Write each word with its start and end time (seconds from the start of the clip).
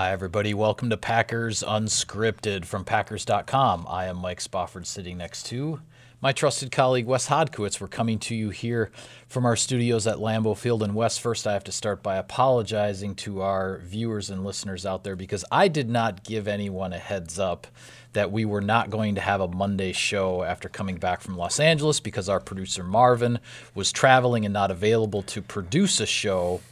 Hi, 0.00 0.12
everybody. 0.12 0.54
Welcome 0.54 0.88
to 0.88 0.96
Packers 0.96 1.62
Unscripted 1.62 2.64
from 2.64 2.86
Packers.com. 2.86 3.86
I 3.86 4.06
am 4.06 4.16
Mike 4.16 4.40
Spofford, 4.40 4.86
sitting 4.86 5.18
next 5.18 5.44
to 5.48 5.80
my 6.22 6.32
trusted 6.32 6.72
colleague 6.72 7.04
Wes 7.04 7.28
Hodkiewicz. 7.28 7.82
We're 7.82 7.86
coming 7.86 8.18
to 8.20 8.34
you 8.34 8.48
here 8.48 8.90
from 9.28 9.44
our 9.44 9.56
studios 9.56 10.06
at 10.06 10.16
Lambeau 10.16 10.56
Field. 10.56 10.82
And 10.82 10.94
Wes, 10.94 11.18
first, 11.18 11.46
I 11.46 11.52
have 11.52 11.64
to 11.64 11.70
start 11.72 12.02
by 12.02 12.16
apologizing 12.16 13.14
to 13.16 13.42
our 13.42 13.80
viewers 13.80 14.30
and 14.30 14.42
listeners 14.42 14.86
out 14.86 15.04
there 15.04 15.16
because 15.16 15.44
I 15.52 15.68
did 15.68 15.90
not 15.90 16.24
give 16.24 16.48
anyone 16.48 16.94
a 16.94 16.98
heads 16.98 17.38
up 17.38 17.66
that 18.14 18.32
we 18.32 18.46
were 18.46 18.62
not 18.62 18.88
going 18.88 19.16
to 19.16 19.20
have 19.20 19.42
a 19.42 19.48
Monday 19.48 19.92
show 19.92 20.42
after 20.42 20.70
coming 20.70 20.96
back 20.96 21.20
from 21.20 21.36
Los 21.36 21.60
Angeles 21.60 22.00
because 22.00 22.26
our 22.26 22.40
producer 22.40 22.82
Marvin 22.82 23.38
was 23.74 23.92
traveling 23.92 24.46
and 24.46 24.54
not 24.54 24.70
available 24.70 25.20
to 25.24 25.42
produce 25.42 26.00
a 26.00 26.06
show. 26.06 26.62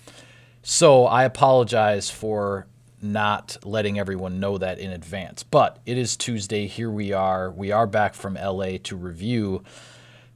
So 0.63 1.05
I 1.05 1.25
apologize 1.25 2.09
for 2.09 2.67
not 3.03 3.57
letting 3.65 3.99
everyone 3.99 4.41
know 4.41 4.59
that 4.59 4.79
in 4.79 4.91
advance. 4.91 5.43
But 5.43 5.79
it 5.87 5.99
is 5.99 6.17
Tuesday. 6.17 6.67
Here 6.67 6.91
we 6.91 7.13
are. 7.13 7.51
We 7.51 7.73
are 7.73 7.87
back 7.87 8.15
from 8.15 8.35
LA 8.35 8.79
to 8.85 8.97
review. 8.97 9.63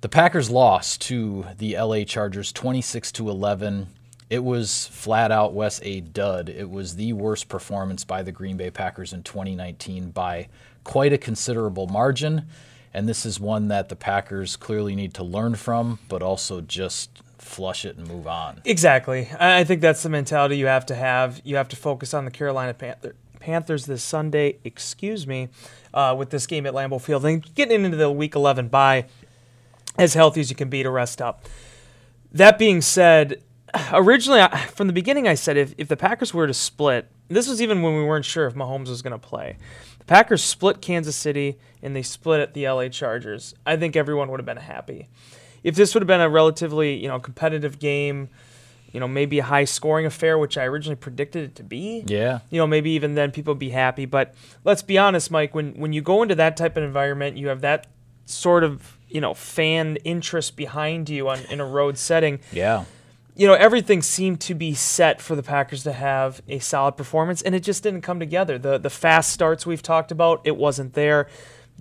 The 0.01 0.09
Packers 0.09 0.51
lost 0.51 1.01
to 1.03 1.47
the 1.59 1.77
LA 1.77 2.05
Chargers 2.05 2.53
26 2.53 3.13
to 3.13 3.31
11. 3.31 3.87
It 4.29 4.43
was 4.43 4.89
flat 4.89 5.31
out 5.31 5.55
Wes 5.55 5.81
a 5.85 6.01
dud. 6.01 6.49
It 6.49 6.71
was 6.71 6.97
the 6.97 7.13
worst 7.13 7.49
performance 7.49 8.03
by 8.05 8.23
the 8.23 8.33
Green 8.33 8.57
Bay 8.57 8.71
Packers 8.71 9.13
in 9.13 9.23
2019 9.23 10.11
by 10.11 10.49
quite 10.85 11.13
a 11.13 11.19
considerable 11.19 11.87
margin. 11.87 12.47
And 12.95 13.09
this 13.09 13.25
is 13.25 13.39
one 13.39 13.69
that 13.69 13.89
the 13.89 13.97
Packers 13.97 14.57
clearly 14.57 14.95
need 14.95 15.15
to 15.15 15.25
learn 15.25 15.55
from, 15.55 15.99
but 16.09 16.23
also 16.23 16.61
just 16.61 17.22
flush 17.43 17.85
it 17.85 17.97
and 17.97 18.07
move 18.07 18.27
on. 18.27 18.63
Exactly. 18.65 19.29
I 19.39 19.65
think 19.65 19.81
that's 19.81 20.03
the 20.03 20.09
mentality 20.09 20.57
you 20.57 20.67
have 20.67 20.87
to 20.87 20.95
have. 20.95 21.41
You 21.45 21.57
have 21.57 21.69
to 21.69 21.77
focus 21.77 22.15
on 22.15 22.25
the 22.25 22.31
Carolina 22.31 22.73
Panther, 22.73 23.15
Panthers 23.41 23.87
this 23.87 24.03
Sunday, 24.03 24.59
excuse 24.65 25.27
me, 25.27 25.49
uh, 25.93 26.15
with 26.17 26.31
this 26.31 26.47
game 26.47 26.67
at 26.67 26.73
Lambeau 26.73 27.01
Field. 27.01 27.25
And 27.27 27.55
getting 27.55 27.85
into 27.85 27.97
the 27.97 28.11
Week 28.11 28.35
11 28.35 28.69
bye 28.69 29.07
as 29.99 30.15
healthy 30.15 30.41
as 30.41 30.51
you 30.51 30.57
can 30.57 30.71
be 30.71 30.83
to 30.83 30.91
rest 30.91 31.21
up. 31.21 31.45
That 32.31 32.59
being 32.59 32.81
said, 32.81 33.43
originally, 33.93 34.43
from 34.69 34.87
the 34.87 34.93
beginning, 34.93 35.29
I 35.29 35.35
said 35.35 35.57
if, 35.57 35.75
if 35.77 35.89
the 35.89 35.97
Packers 35.97 36.33
were 36.33 36.47
to 36.47 36.55
split, 36.55 37.11
this 37.29 37.49
was 37.49 37.61
even 37.61 37.83
when 37.83 37.97
we 37.97 38.05
weren't 38.05 38.25
sure 38.25 38.47
if 38.47 38.55
Mahomes 38.55 38.89
was 38.89 39.03
going 39.03 39.13
to 39.13 39.19
play. 39.19 39.57
The 39.99 40.05
Packers 40.05 40.43
split 40.43 40.81
Kansas 40.81 41.17
City 41.17 41.59
and 41.83 41.95
they 41.95 42.03
split 42.03 42.41
at 42.41 42.55
the 42.55 42.69
LA 42.69 42.89
Chargers. 42.89 43.55
I 43.67 43.77
think 43.77 43.97
everyone 43.97 44.31
would 44.31 44.41
have 44.41 44.47
been 44.47 44.57
happy 44.57 45.09
if 45.65 45.75
this 45.75 45.95
would 45.95 46.03
have 46.03 46.09
been 46.09 46.21
a 46.21 46.29
relatively 46.29 46.95
you 46.95 47.09
know 47.09 47.19
competitive 47.19 47.79
game, 47.79 48.29
you 48.93 49.01
know 49.01 49.09
maybe 49.09 49.39
a 49.39 49.45
high 49.45 49.65
scoring 49.65 50.07
affair, 50.07 50.39
which 50.39 50.59
I 50.59 50.65
originally 50.65 50.97
predicted 50.97 51.45
it 51.45 51.55
to 51.57 51.63
be. 51.63 52.05
Yeah. 52.07 52.41
You 52.51 52.59
know 52.59 52.67
maybe 52.67 52.91
even 52.91 53.15
then 53.15 53.31
people 53.31 53.53
would 53.55 53.59
be 53.59 53.71
happy. 53.71 54.05
But 54.05 54.35
let's 54.65 54.83
be 54.83 54.99
honest, 54.99 55.31
Mike. 55.31 55.55
When 55.55 55.73
when 55.75 55.93
you 55.93 56.03
go 56.03 56.23
into 56.23 56.35
that 56.37 56.57
type 56.57 56.77
of 56.77 56.85
environment, 56.85 57.37
you 57.37 57.49
have 57.49 57.63
that 57.63 57.87
sort 58.27 58.65
of 58.65 58.99
you 59.09 59.21
know 59.21 59.35
fan 59.35 59.97
interest 60.05 60.57
behind 60.57 61.09
you 61.09 61.29
on 61.29 61.41
in 61.51 61.61
a 61.61 61.67
road 61.67 61.99
setting. 61.99 62.41
Yeah. 62.53 62.85
You 63.35 63.47
know 63.47 63.55
everything 63.55 64.03
seemed 64.03 64.41
to 64.43 64.55
be 64.55 64.75
set 64.75 65.23
for 65.23 65.35
the 65.35 65.43
Packers 65.43 65.85
to 65.85 65.93
have 65.93 66.43
a 66.49 66.59
solid 66.59 66.99
performance, 66.99 67.41
and 67.41 67.55
it 67.55 67.61
just 67.61 67.83
didn't 67.83 68.03
come 68.03 68.21
together. 68.21 68.59
The 68.59 68.77
the 68.77 68.91
fast 68.91 69.33
starts 69.33 69.65
we've 69.65 69.83
talked 69.83 70.13
about, 70.13 70.43
it 70.45 70.57
wasn't 70.57 70.93
there 70.93 71.29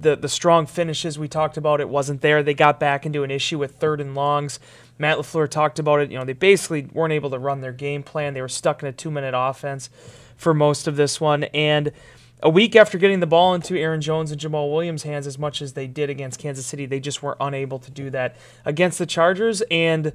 the 0.02 0.16
the 0.16 0.30
strong 0.30 0.66
finishes 0.66 1.18
we 1.18 1.28
talked 1.28 1.58
about 1.58 1.82
it 1.82 1.90
wasn't 1.90 2.22
there. 2.22 2.44
They 2.44 2.54
got 2.54 2.80
back 2.80 3.06
into 3.06 3.24
an 3.24 3.32
issue 3.32 3.58
with 3.58 3.76
third 3.76 4.02
and 4.02 4.16
longs. 4.16 4.60
Matt 4.98 5.18
LaFleur 5.18 5.50
talked 5.50 5.80
about 5.80 6.00
it. 6.00 6.12
You 6.12 6.20
know, 6.20 6.26
they 6.26 6.34
basically 6.34 6.88
weren't 6.94 7.14
able 7.14 7.30
to 7.32 7.40
run 7.40 7.62
their 7.62 7.72
game 7.72 8.04
plan. 8.04 8.34
They 8.34 8.42
were 8.42 8.50
stuck 8.50 8.82
in 8.84 8.90
a 8.90 8.92
two 8.92 9.12
minute 9.12 9.34
offense 9.36 9.90
for 10.38 10.54
most 10.54 10.88
of 10.88 10.96
this 10.96 11.22
one. 11.22 11.46
And 11.46 11.92
a 12.44 12.50
week 12.50 12.76
after 12.76 12.98
getting 12.98 13.20
the 13.20 13.28
ball 13.28 13.54
into 13.54 13.78
Aaron 13.78 14.02
Jones 14.02 14.32
and 14.32 14.42
Jamaal 14.42 14.72
Williams' 14.72 15.04
hands 15.04 15.28
as 15.28 15.38
much 15.38 15.62
as 15.62 15.74
they 15.74 15.88
did 15.88 16.10
against 16.10 16.40
Kansas 16.40 16.66
City, 16.66 16.86
they 16.86 17.00
just 17.00 17.22
were 17.22 17.38
unable 17.40 17.78
to 17.80 17.92
do 17.92 18.10
that 18.10 18.36
against 18.66 18.98
the 18.98 19.06
Chargers. 19.06 19.62
And 19.70 20.12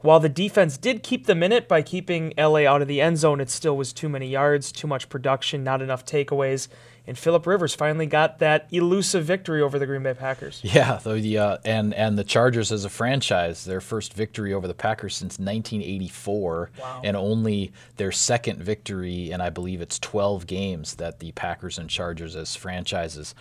while 0.00 0.20
the 0.20 0.28
defense 0.28 0.76
did 0.78 1.02
keep 1.02 1.26
them 1.26 1.42
in 1.42 1.52
it 1.52 1.68
by 1.68 1.82
keeping 1.82 2.32
LA 2.38 2.60
out 2.60 2.82
of 2.82 2.88
the 2.88 3.00
end 3.00 3.18
zone, 3.18 3.40
it 3.40 3.50
still 3.50 3.76
was 3.76 3.92
too 3.92 4.08
many 4.08 4.28
yards, 4.28 4.70
too 4.72 4.86
much 4.86 5.08
production, 5.08 5.64
not 5.64 5.82
enough 5.82 6.06
takeaways 6.06 6.68
and 7.06 7.18
Philip 7.18 7.46
Rivers 7.46 7.74
finally 7.74 8.06
got 8.06 8.38
that 8.38 8.68
elusive 8.70 9.24
victory 9.24 9.62
over 9.62 9.78
the 9.78 9.86
Green 9.86 10.02
Bay 10.02 10.14
Packers. 10.14 10.60
Yeah, 10.70 11.00
the 11.02 11.38
uh, 11.38 11.58
and 11.64 11.92
and 11.94 12.16
the 12.16 12.24
Chargers 12.24 12.70
as 12.70 12.84
a 12.84 12.88
franchise, 12.88 13.64
their 13.64 13.80
first 13.80 14.14
victory 14.14 14.52
over 14.52 14.68
the 14.68 14.74
Packers 14.74 15.16
since 15.16 15.38
1984, 15.38 16.70
wow. 16.78 17.00
and 17.02 17.16
only 17.16 17.72
their 17.96 18.12
second 18.12 18.62
victory, 18.62 19.32
and 19.32 19.42
I 19.42 19.50
believe 19.50 19.80
it's 19.80 19.98
12 19.98 20.46
games 20.46 20.94
that 20.96 21.18
the 21.18 21.32
Packers 21.32 21.78
and 21.78 21.90
Chargers 21.90 22.36
as 22.36 22.54
franchises 22.54 23.34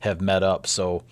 have 0.00 0.20
met 0.20 0.42
up. 0.42 0.66
So. 0.66 1.04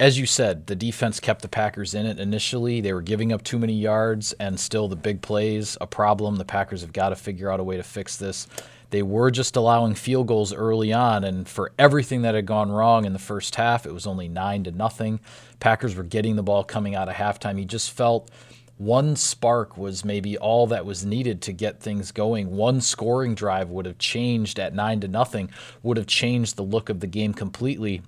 As 0.00 0.16
you 0.16 0.26
said, 0.26 0.68
the 0.68 0.76
defense 0.76 1.18
kept 1.18 1.42
the 1.42 1.48
Packers 1.48 1.92
in 1.92 2.06
it 2.06 2.20
initially. 2.20 2.80
They 2.80 2.92
were 2.92 3.02
giving 3.02 3.32
up 3.32 3.42
too 3.42 3.58
many 3.58 3.72
yards, 3.72 4.32
and 4.34 4.60
still 4.60 4.86
the 4.86 4.94
big 4.94 5.22
plays 5.22 5.76
a 5.80 5.88
problem. 5.88 6.36
The 6.36 6.44
Packers 6.44 6.82
have 6.82 6.92
got 6.92 7.08
to 7.08 7.16
figure 7.16 7.50
out 7.50 7.58
a 7.58 7.64
way 7.64 7.78
to 7.78 7.82
fix 7.82 8.16
this. 8.16 8.46
They 8.90 9.02
were 9.02 9.30
just 9.30 9.56
allowing 9.56 9.94
field 9.94 10.28
goals 10.28 10.52
early 10.52 10.92
on, 10.92 11.24
and 11.24 11.46
for 11.46 11.72
everything 11.78 12.22
that 12.22 12.34
had 12.34 12.46
gone 12.46 12.70
wrong 12.70 13.04
in 13.04 13.12
the 13.12 13.18
first 13.18 13.54
half, 13.56 13.84
it 13.84 13.92
was 13.92 14.06
only 14.06 14.28
nine 14.28 14.64
to 14.64 14.70
nothing. 14.70 15.20
Packers 15.60 15.94
were 15.94 16.04
getting 16.04 16.36
the 16.36 16.42
ball 16.42 16.64
coming 16.64 16.94
out 16.94 17.08
of 17.08 17.14
halftime. 17.14 17.58
You 17.58 17.66
just 17.66 17.90
felt 17.90 18.30
one 18.78 19.16
spark 19.16 19.76
was 19.76 20.04
maybe 20.04 20.38
all 20.38 20.68
that 20.68 20.86
was 20.86 21.04
needed 21.04 21.42
to 21.42 21.52
get 21.52 21.80
things 21.80 22.12
going. 22.12 22.56
One 22.56 22.80
scoring 22.80 23.34
drive 23.34 23.70
would 23.70 23.86
have 23.86 23.98
changed 23.98 24.58
at 24.58 24.74
nine 24.74 25.00
to 25.00 25.08
nothing, 25.08 25.50
would 25.82 25.96
have 25.96 26.06
changed 26.06 26.56
the 26.56 26.62
look 26.62 26.88
of 26.88 27.00
the 27.00 27.08
game 27.08 27.34
completely. 27.34 28.02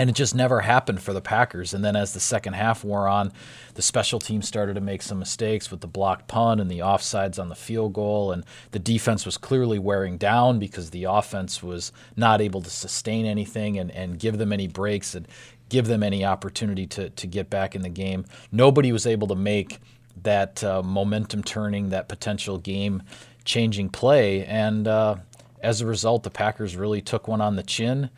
And 0.00 0.08
it 0.08 0.16
just 0.16 0.34
never 0.34 0.62
happened 0.62 1.02
for 1.02 1.12
the 1.12 1.20
Packers. 1.20 1.74
And 1.74 1.84
then 1.84 1.94
as 1.94 2.14
the 2.14 2.20
second 2.20 2.54
half 2.54 2.82
wore 2.84 3.06
on, 3.06 3.34
the 3.74 3.82
special 3.82 4.18
team 4.18 4.40
started 4.40 4.76
to 4.76 4.80
make 4.80 5.02
some 5.02 5.18
mistakes 5.18 5.70
with 5.70 5.82
the 5.82 5.86
blocked 5.86 6.26
punt 6.26 6.58
and 6.58 6.70
the 6.70 6.78
offsides 6.78 7.38
on 7.38 7.50
the 7.50 7.54
field 7.54 7.92
goal. 7.92 8.32
And 8.32 8.46
the 8.70 8.78
defense 8.78 9.26
was 9.26 9.36
clearly 9.36 9.78
wearing 9.78 10.16
down 10.16 10.58
because 10.58 10.88
the 10.88 11.04
offense 11.04 11.62
was 11.62 11.92
not 12.16 12.40
able 12.40 12.62
to 12.62 12.70
sustain 12.70 13.26
anything 13.26 13.78
and, 13.78 13.90
and 13.90 14.18
give 14.18 14.38
them 14.38 14.54
any 14.54 14.66
breaks 14.68 15.14
and 15.14 15.28
give 15.68 15.86
them 15.86 16.02
any 16.02 16.24
opportunity 16.24 16.86
to, 16.86 17.10
to 17.10 17.26
get 17.26 17.50
back 17.50 17.76
in 17.76 17.82
the 17.82 17.90
game. 17.90 18.24
Nobody 18.50 18.92
was 18.92 19.06
able 19.06 19.28
to 19.28 19.36
make 19.36 19.80
that 20.22 20.64
uh, 20.64 20.82
momentum 20.82 21.42
turning, 21.42 21.90
that 21.90 22.08
potential 22.08 22.56
game 22.56 23.02
changing 23.44 23.90
play. 23.90 24.46
And 24.46 24.88
uh, 24.88 25.16
as 25.62 25.82
a 25.82 25.86
result, 25.86 26.22
the 26.22 26.30
Packers 26.30 26.74
really 26.74 27.02
took 27.02 27.28
one 27.28 27.42
on 27.42 27.56
the 27.56 27.62
chin 27.62 28.08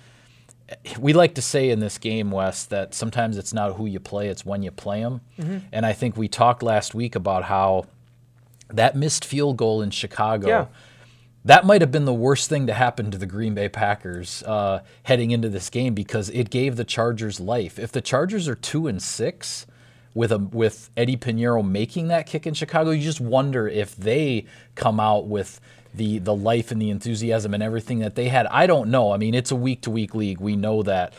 we 0.99 1.12
like 1.12 1.34
to 1.34 1.43
say 1.43 1.71
in 1.71 1.81
this 1.81 1.99
game, 1.99 2.31
Wes, 2.31 2.65
that 2.67 2.95
sometimes 2.95 3.37
it's 3.37 3.53
not 3.53 3.77
who 3.77 3.87
you 3.87 4.00
play, 4.00 4.28
it's 4.28 4.45
when 4.45 4.62
you 4.62 4.71
play 4.71 5.03
them. 5.03 5.21
Mm-hmm. 5.39 5.59
And 5.73 5.87
I 5.87 5.93
think 5.93 6.17
we 6.17 6.28
talked 6.28 6.62
last 6.62 6.95
week 6.95 7.15
about 7.15 7.45
how 7.45 7.87
that 8.69 8.97
missed 8.97 9.25
field 9.25 9.56
goal 9.56 9.83
in 9.83 9.91
Chicago. 9.91 10.49
Yeah. 10.49 10.67
That 11.45 11.67
might 11.67 11.81
have 11.81 11.91
been 11.91 12.05
the 12.05 12.15
worst 12.15 12.49
thing 12.49 12.69
to 12.69 12.72
happen 12.72 13.11
to 13.11 13.19
the 13.19 13.27
Green 13.27 13.55
Bay 13.55 13.69
Packers 13.69 14.45
uh, 14.45 14.83
heading 15.03 15.33
into 15.33 15.49
this 15.49 15.71
game 15.71 15.93
because 15.93 16.31
it 16.31 16.51
gave 16.51 16.77
the 16.77 16.84
Chargers 16.84 17.41
life. 17.41 17.78
If 17.78 17.91
the 17.91 18.01
Chargers 18.01 18.47
are 18.47 18.55
two 18.55 18.87
and 18.87 19.03
six, 19.03 19.67
with 20.15 20.33
a 20.33 20.39
with 20.39 20.91
Eddy 20.97 21.17
Piñeiro 21.17 21.67
making 21.67 22.09
that 22.09 22.27
kick 22.27 22.47
in 22.47 22.55
Chicago, 22.55 22.91
you 22.91 23.03
just 23.03 23.21
wonder 23.21 23.69
if 23.69 23.97
they 23.97 24.47
come 24.75 25.01
out 25.01 25.27
with 25.27 25.61
the 25.94 26.18
the 26.18 26.34
life 26.34 26.71
and 26.71 26.80
the 26.80 26.91
enthusiasm 26.91 27.54
and 27.54 27.62
everything 27.62 28.00
that 28.00 28.15
they 28.15 28.28
had. 28.28 28.47
I 28.47 28.66
don't 28.66 28.91
know. 28.91 29.12
I 29.12 29.16
mean, 29.16 29.34
it's 29.34 29.50
a 29.50 29.56
week 29.56 29.83
to 29.83 29.91
week 29.91 30.15
league. 30.15 30.41
We 30.41 30.56
know 30.56 30.83
that, 30.83 31.15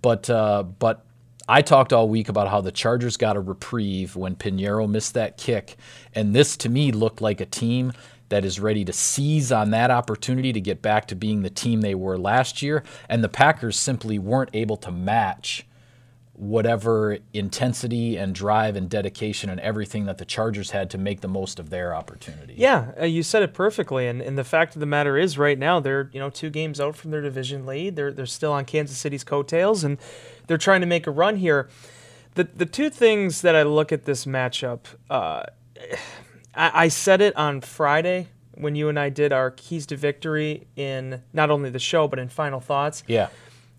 but 0.00 0.28
uh, 0.30 0.62
but 0.62 1.04
I 1.48 1.62
talked 1.62 1.92
all 1.92 2.08
week 2.08 2.28
about 2.28 2.48
how 2.48 2.60
the 2.60 2.72
Chargers 2.72 3.16
got 3.16 3.36
a 3.36 3.40
reprieve 3.40 4.16
when 4.16 4.36
Piñeiro 4.36 4.88
missed 4.88 5.14
that 5.14 5.36
kick, 5.36 5.76
and 6.14 6.34
this 6.34 6.56
to 6.58 6.68
me 6.68 6.92
looked 6.92 7.20
like 7.20 7.40
a 7.40 7.46
team 7.46 7.92
that 8.28 8.44
is 8.44 8.58
ready 8.58 8.84
to 8.84 8.92
seize 8.92 9.52
on 9.52 9.70
that 9.70 9.90
opportunity 9.90 10.52
to 10.54 10.60
get 10.60 10.80
back 10.80 11.06
to 11.06 11.14
being 11.14 11.42
the 11.42 11.50
team 11.50 11.82
they 11.82 11.94
were 11.94 12.16
last 12.16 12.62
year, 12.62 12.82
and 13.08 13.22
the 13.22 13.28
Packers 13.28 13.78
simply 13.78 14.18
weren't 14.18 14.50
able 14.54 14.76
to 14.78 14.90
match 14.90 15.66
whatever 16.34 17.18
intensity 17.34 18.16
and 18.16 18.34
drive 18.34 18.74
and 18.74 18.88
dedication 18.88 19.50
and 19.50 19.60
everything 19.60 20.06
that 20.06 20.16
the 20.16 20.24
Chargers 20.24 20.70
had 20.70 20.88
to 20.90 20.98
make 20.98 21.20
the 21.20 21.28
most 21.28 21.60
of 21.60 21.68
their 21.68 21.94
opportunity. 21.94 22.54
Yeah, 22.56 22.92
uh, 23.00 23.04
you 23.04 23.22
said 23.22 23.42
it 23.42 23.52
perfectly. 23.52 24.08
And, 24.08 24.22
and 24.22 24.38
the 24.38 24.44
fact 24.44 24.74
of 24.74 24.80
the 24.80 24.86
matter 24.86 25.18
is, 25.18 25.36
right 25.36 25.58
now 25.58 25.78
they're 25.78 26.10
you 26.12 26.20
know 26.20 26.30
two 26.30 26.48
games 26.48 26.80
out 26.80 26.96
from 26.96 27.10
their 27.10 27.20
division 27.20 27.66
lead. 27.66 27.96
They're 27.96 28.12
they're 28.12 28.26
still 28.26 28.52
on 28.52 28.64
Kansas 28.64 28.96
City's 28.96 29.24
coattails, 29.24 29.84
and 29.84 29.98
they're 30.46 30.58
trying 30.58 30.80
to 30.80 30.86
make 30.86 31.06
a 31.06 31.10
run 31.10 31.36
here. 31.36 31.68
The 32.34 32.44
the 32.44 32.66
two 32.66 32.88
things 32.88 33.42
that 33.42 33.54
I 33.54 33.62
look 33.62 33.92
at 33.92 34.04
this 34.04 34.24
matchup, 34.24 34.80
uh, 35.10 35.42
I, 36.54 36.84
I 36.84 36.88
said 36.88 37.20
it 37.20 37.36
on 37.36 37.60
Friday 37.60 38.28
when 38.54 38.74
you 38.74 38.88
and 38.88 38.98
I 38.98 39.10
did 39.10 39.32
our 39.32 39.50
keys 39.50 39.86
to 39.86 39.96
victory 39.96 40.66
in 40.76 41.22
not 41.32 41.50
only 41.50 41.68
the 41.68 41.78
show 41.78 42.08
but 42.08 42.18
in 42.18 42.28
final 42.28 42.60
thoughts. 42.60 43.02
Yeah 43.06 43.28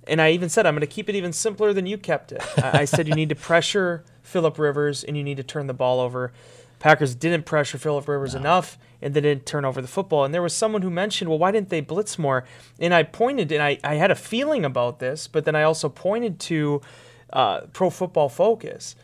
and 0.07 0.21
I 0.21 0.31
even 0.31 0.49
said 0.49 0.65
I'm 0.65 0.73
going 0.73 0.81
to 0.81 0.87
keep 0.87 1.09
it 1.09 1.15
even 1.15 1.33
simpler 1.33 1.73
than 1.73 1.85
you 1.85 1.97
kept 1.97 2.31
it. 2.31 2.43
I, 2.57 2.81
I 2.81 2.85
said 2.85 3.07
you 3.07 3.15
need 3.15 3.29
to 3.29 3.35
pressure 3.35 4.03
Philip 4.21 4.57
Rivers 4.57 5.03
and 5.03 5.15
you 5.17 5.23
need 5.23 5.37
to 5.37 5.43
turn 5.43 5.67
the 5.67 5.73
ball 5.73 5.99
over. 5.99 6.31
Packers 6.79 7.15
didn't 7.15 7.45
pressure 7.45 7.77
Philip 7.77 8.07
Rivers 8.07 8.33
no. 8.33 8.41
enough 8.41 8.77
and 9.01 9.13
they 9.13 9.21
didn't 9.21 9.45
turn 9.45 9.65
over 9.65 9.81
the 9.81 9.87
football. 9.87 10.25
And 10.25 10.33
there 10.33 10.41
was 10.41 10.53
someone 10.53 10.81
who 10.81 10.89
mentioned, 10.89 11.29
well, 11.29 11.39
why 11.39 11.51
didn't 11.51 11.69
they 11.69 11.81
blitz 11.81 12.17
more? 12.17 12.45
And 12.79 12.93
I 12.93 13.03
pointed, 13.03 13.51
and 13.51 13.61
I, 13.61 13.77
I 13.83 13.95
had 13.95 14.11
a 14.11 14.15
feeling 14.15 14.65
about 14.65 14.99
this, 14.99 15.27
but 15.27 15.45
then 15.45 15.55
I 15.55 15.63
also 15.63 15.89
pointed 15.89 16.39
to 16.41 16.81
uh, 17.31 17.61
Pro 17.73 17.89
Football 17.89 18.29
Focus. 18.29 18.95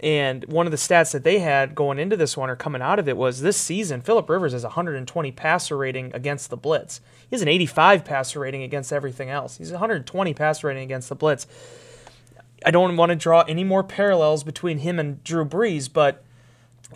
And 0.00 0.44
one 0.46 0.66
of 0.66 0.70
the 0.70 0.78
stats 0.78 1.12
that 1.12 1.24
they 1.24 1.40
had 1.40 1.74
going 1.74 1.98
into 1.98 2.16
this 2.16 2.34
one 2.34 2.48
or 2.48 2.56
coming 2.56 2.80
out 2.80 2.98
of 2.98 3.06
it 3.06 3.18
was 3.18 3.42
this 3.42 3.58
season, 3.58 4.00
Philip 4.00 4.28
Rivers 4.30 4.52
has 4.52 4.62
120 4.62 5.30
passer 5.32 5.76
rating 5.76 6.10
against 6.14 6.48
the 6.48 6.56
blitz. 6.56 7.02
He 7.28 7.36
has 7.36 7.42
an 7.42 7.48
85 7.48 8.04
passer 8.04 8.40
rating 8.40 8.62
against 8.62 8.94
everything 8.94 9.28
else. 9.28 9.58
He's 9.58 9.70
120 9.70 10.32
passer 10.32 10.68
rating 10.68 10.84
against 10.84 11.10
the 11.10 11.14
blitz. 11.14 11.46
I 12.64 12.70
don't 12.70 12.96
want 12.96 13.10
to 13.10 13.16
draw 13.16 13.42
any 13.42 13.62
more 13.62 13.84
parallels 13.84 14.42
between 14.42 14.78
him 14.78 14.98
and 14.98 15.22
Drew 15.22 15.44
Brees, 15.44 15.90
but 15.92 16.24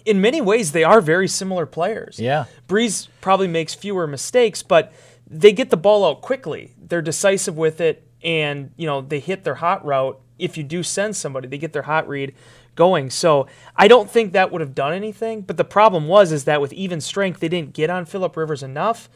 in 0.07 0.21
many 0.21 0.41
ways 0.41 0.73
they 0.73 0.85
are 0.85 1.03
very 1.03 1.29
similar 1.29 1.67
players. 1.67 2.19
Yeah. 2.19 2.47
Brees 2.69 3.09
probably 3.21 3.49
makes 3.49 3.75
fewer 3.75 4.07
mistakes, 4.07 4.63
but 4.63 4.93
they 5.27 5.53
get 5.53 5.69
the 5.69 5.77
ball 5.77 6.07
out 6.07 6.23
quickly. 6.23 6.73
They're 6.79 7.03
decisive 7.03 7.57
with 7.57 7.83
it 7.83 8.07
and, 8.23 8.73
you 8.79 8.87
know, 8.87 9.03
they 9.03 9.21
hit 9.21 9.45
their 9.45 9.57
hot 9.57 9.85
route. 9.85 10.19
If 10.39 10.57
you 10.57 10.65
do 10.65 10.83
send 10.83 11.17
somebody, 11.17 11.49
they 11.49 11.59
get 11.59 11.73
their 11.73 11.83
hot 11.83 12.09
read 12.09 12.35
going. 12.75 13.11
So 13.11 13.47
I 13.77 13.89
don't 13.89 14.11
think 14.11 14.33
that 14.33 14.53
would 14.53 14.61
have 14.61 14.75
done 14.75 14.93
anything. 14.93 15.43
But 15.43 15.57
the 15.57 15.65
problem 15.65 16.07
was 16.07 16.33
is 16.33 16.45
that 16.45 16.61
with 16.61 16.73
even 16.73 17.01
strength, 17.01 17.41
they 17.41 17.49
didn't 17.49 17.73
get 17.73 17.91
on 17.91 18.05
Philip 18.05 18.37
Rivers 18.37 18.63
enough 18.63 19.09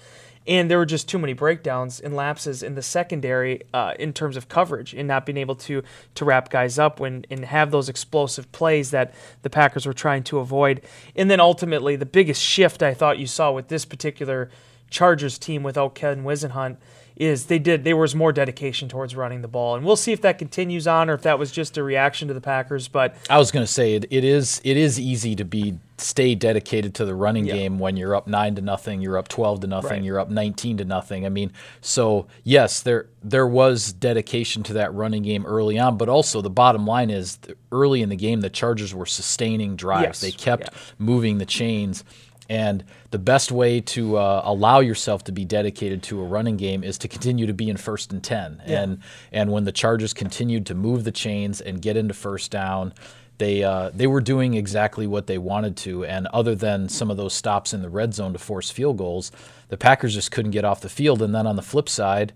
and 0.48 0.70
there 0.70 0.78
were 0.78 0.86
just 0.86 1.08
too 1.08 1.18
many 1.18 1.34
breakdowns 1.34 2.00
and 2.00 2.16
lapses 2.16 2.62
in 2.62 2.74
the 2.74 2.82
secondary 2.82 3.62
uh, 3.74 3.92
in 3.98 4.14
terms 4.14 4.36
of 4.36 4.48
coverage 4.48 4.94
and 4.94 5.06
not 5.06 5.26
being 5.26 5.36
able 5.36 5.54
to 5.54 5.82
to 6.14 6.24
wrap 6.24 6.48
guys 6.48 6.78
up 6.78 6.98
when 6.98 7.26
and 7.30 7.44
have 7.44 7.70
those 7.70 7.88
explosive 7.88 8.50
plays 8.50 8.90
that 8.90 9.14
the 9.42 9.50
Packers 9.50 9.84
were 9.84 9.92
trying 9.92 10.24
to 10.24 10.38
avoid. 10.38 10.80
And 11.14 11.30
then 11.30 11.38
ultimately, 11.38 11.96
the 11.96 12.06
biggest 12.06 12.42
shift 12.42 12.82
I 12.82 12.94
thought 12.94 13.18
you 13.18 13.26
saw 13.26 13.52
with 13.52 13.68
this 13.68 13.84
particular 13.84 14.50
Chargers 14.88 15.38
team 15.38 15.62
without 15.62 15.94
Ken 15.94 16.24
Whisenhunt 16.24 16.78
is 17.18 17.46
they 17.46 17.58
did 17.58 17.82
there 17.82 17.96
was 17.96 18.14
more 18.14 18.32
dedication 18.32 18.88
towards 18.88 19.16
running 19.16 19.42
the 19.42 19.48
ball, 19.48 19.74
and 19.74 19.84
we'll 19.84 19.96
see 19.96 20.12
if 20.12 20.22
that 20.22 20.38
continues 20.38 20.86
on 20.86 21.10
or 21.10 21.14
if 21.14 21.22
that 21.22 21.38
was 21.38 21.50
just 21.50 21.76
a 21.76 21.82
reaction 21.82 22.28
to 22.28 22.34
the 22.34 22.40
Packers. 22.40 22.86
But 22.86 23.16
I 23.28 23.38
was 23.38 23.50
going 23.50 23.66
to 23.66 23.72
say 23.72 23.94
it, 23.94 24.06
it 24.10 24.24
is 24.24 24.60
it 24.64 24.76
is 24.76 25.00
easy 25.00 25.34
to 25.34 25.44
be 25.44 25.78
stay 25.96 26.36
dedicated 26.36 26.94
to 26.94 27.04
the 27.04 27.14
running 27.16 27.44
yeah. 27.44 27.54
game 27.54 27.80
when 27.80 27.96
you're 27.96 28.14
up 28.14 28.28
nine 28.28 28.54
to 28.54 28.62
nothing, 28.62 29.00
you're 29.00 29.18
up 29.18 29.26
twelve 29.26 29.60
to 29.60 29.66
nothing, 29.66 29.90
right. 29.90 30.02
you're 30.04 30.20
up 30.20 30.30
nineteen 30.30 30.76
to 30.76 30.84
nothing. 30.84 31.26
I 31.26 31.28
mean, 31.28 31.52
so 31.80 32.28
yes, 32.44 32.82
there 32.82 33.08
there 33.20 33.48
was 33.48 33.92
dedication 33.92 34.62
to 34.62 34.74
that 34.74 34.94
running 34.94 35.24
game 35.24 35.44
early 35.44 35.76
on, 35.76 35.96
but 35.96 36.08
also 36.08 36.40
the 36.40 36.50
bottom 36.50 36.86
line 36.86 37.10
is 37.10 37.40
early 37.72 38.00
in 38.00 38.10
the 38.10 38.16
game 38.16 38.42
the 38.42 38.50
Chargers 38.50 38.94
were 38.94 39.06
sustaining 39.06 39.74
drives. 39.74 40.04
Yes. 40.04 40.20
They 40.20 40.30
kept 40.30 40.62
yeah. 40.62 40.78
moving 40.98 41.38
the 41.38 41.46
chains. 41.46 42.04
And 42.48 42.84
the 43.10 43.18
best 43.18 43.52
way 43.52 43.80
to 43.80 44.16
uh, 44.16 44.40
allow 44.44 44.80
yourself 44.80 45.24
to 45.24 45.32
be 45.32 45.44
dedicated 45.44 46.02
to 46.04 46.20
a 46.20 46.24
running 46.24 46.56
game 46.56 46.82
is 46.82 46.96
to 46.98 47.08
continue 47.08 47.46
to 47.46 47.52
be 47.52 47.68
in 47.68 47.76
first 47.76 48.12
and 48.12 48.24
ten. 48.24 48.62
Yeah. 48.66 48.82
And 48.82 48.98
and 49.32 49.52
when 49.52 49.64
the 49.64 49.72
Chargers 49.72 50.14
continued 50.14 50.66
to 50.66 50.74
move 50.74 51.04
the 51.04 51.12
chains 51.12 51.60
and 51.60 51.82
get 51.82 51.96
into 51.96 52.14
first 52.14 52.50
down, 52.50 52.94
they 53.36 53.62
uh, 53.62 53.90
they 53.94 54.06
were 54.06 54.20
doing 54.20 54.54
exactly 54.54 55.06
what 55.06 55.26
they 55.26 55.38
wanted 55.38 55.76
to. 55.78 56.04
And 56.04 56.26
other 56.28 56.54
than 56.54 56.88
some 56.88 57.10
of 57.10 57.16
those 57.16 57.34
stops 57.34 57.74
in 57.74 57.82
the 57.82 57.90
red 57.90 58.14
zone 58.14 58.32
to 58.32 58.38
force 58.38 58.70
field 58.70 58.96
goals, 58.96 59.30
the 59.68 59.76
Packers 59.76 60.14
just 60.14 60.30
couldn't 60.30 60.52
get 60.52 60.64
off 60.64 60.80
the 60.80 60.88
field. 60.88 61.20
And 61.22 61.34
then 61.34 61.46
on 61.46 61.56
the 61.56 61.62
flip 61.62 61.88
side, 61.88 62.32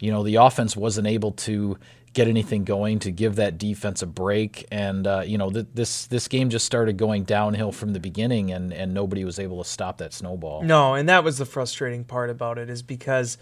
you 0.00 0.10
know, 0.10 0.22
the 0.22 0.36
offense 0.36 0.76
wasn't 0.76 1.06
able 1.06 1.32
to 1.32 1.78
get 2.14 2.28
anything 2.28 2.64
going 2.64 3.00
to 3.00 3.10
give 3.10 3.36
that 3.36 3.58
defense 3.58 4.00
a 4.00 4.06
break. 4.06 4.66
And 4.70 5.06
uh, 5.06 5.22
you 5.26 5.36
know, 5.36 5.50
th- 5.50 5.66
this 5.74 6.06
this 6.06 6.28
game 6.28 6.48
just 6.48 6.64
started 6.64 6.96
going 6.96 7.24
downhill 7.24 7.72
from 7.72 7.92
the 7.92 8.00
beginning, 8.00 8.50
and 8.50 8.72
and 8.72 8.94
nobody 8.94 9.24
was 9.24 9.38
able 9.38 9.62
to 9.62 9.68
stop 9.68 9.98
that 9.98 10.12
snowball. 10.12 10.62
No, 10.62 10.94
and 10.94 11.08
that 11.08 11.24
was 11.24 11.38
the 11.38 11.46
frustrating 11.46 12.04
part 12.04 12.30
about 12.30 12.56
it 12.56 12.70
is 12.70 12.82
because 12.82 13.36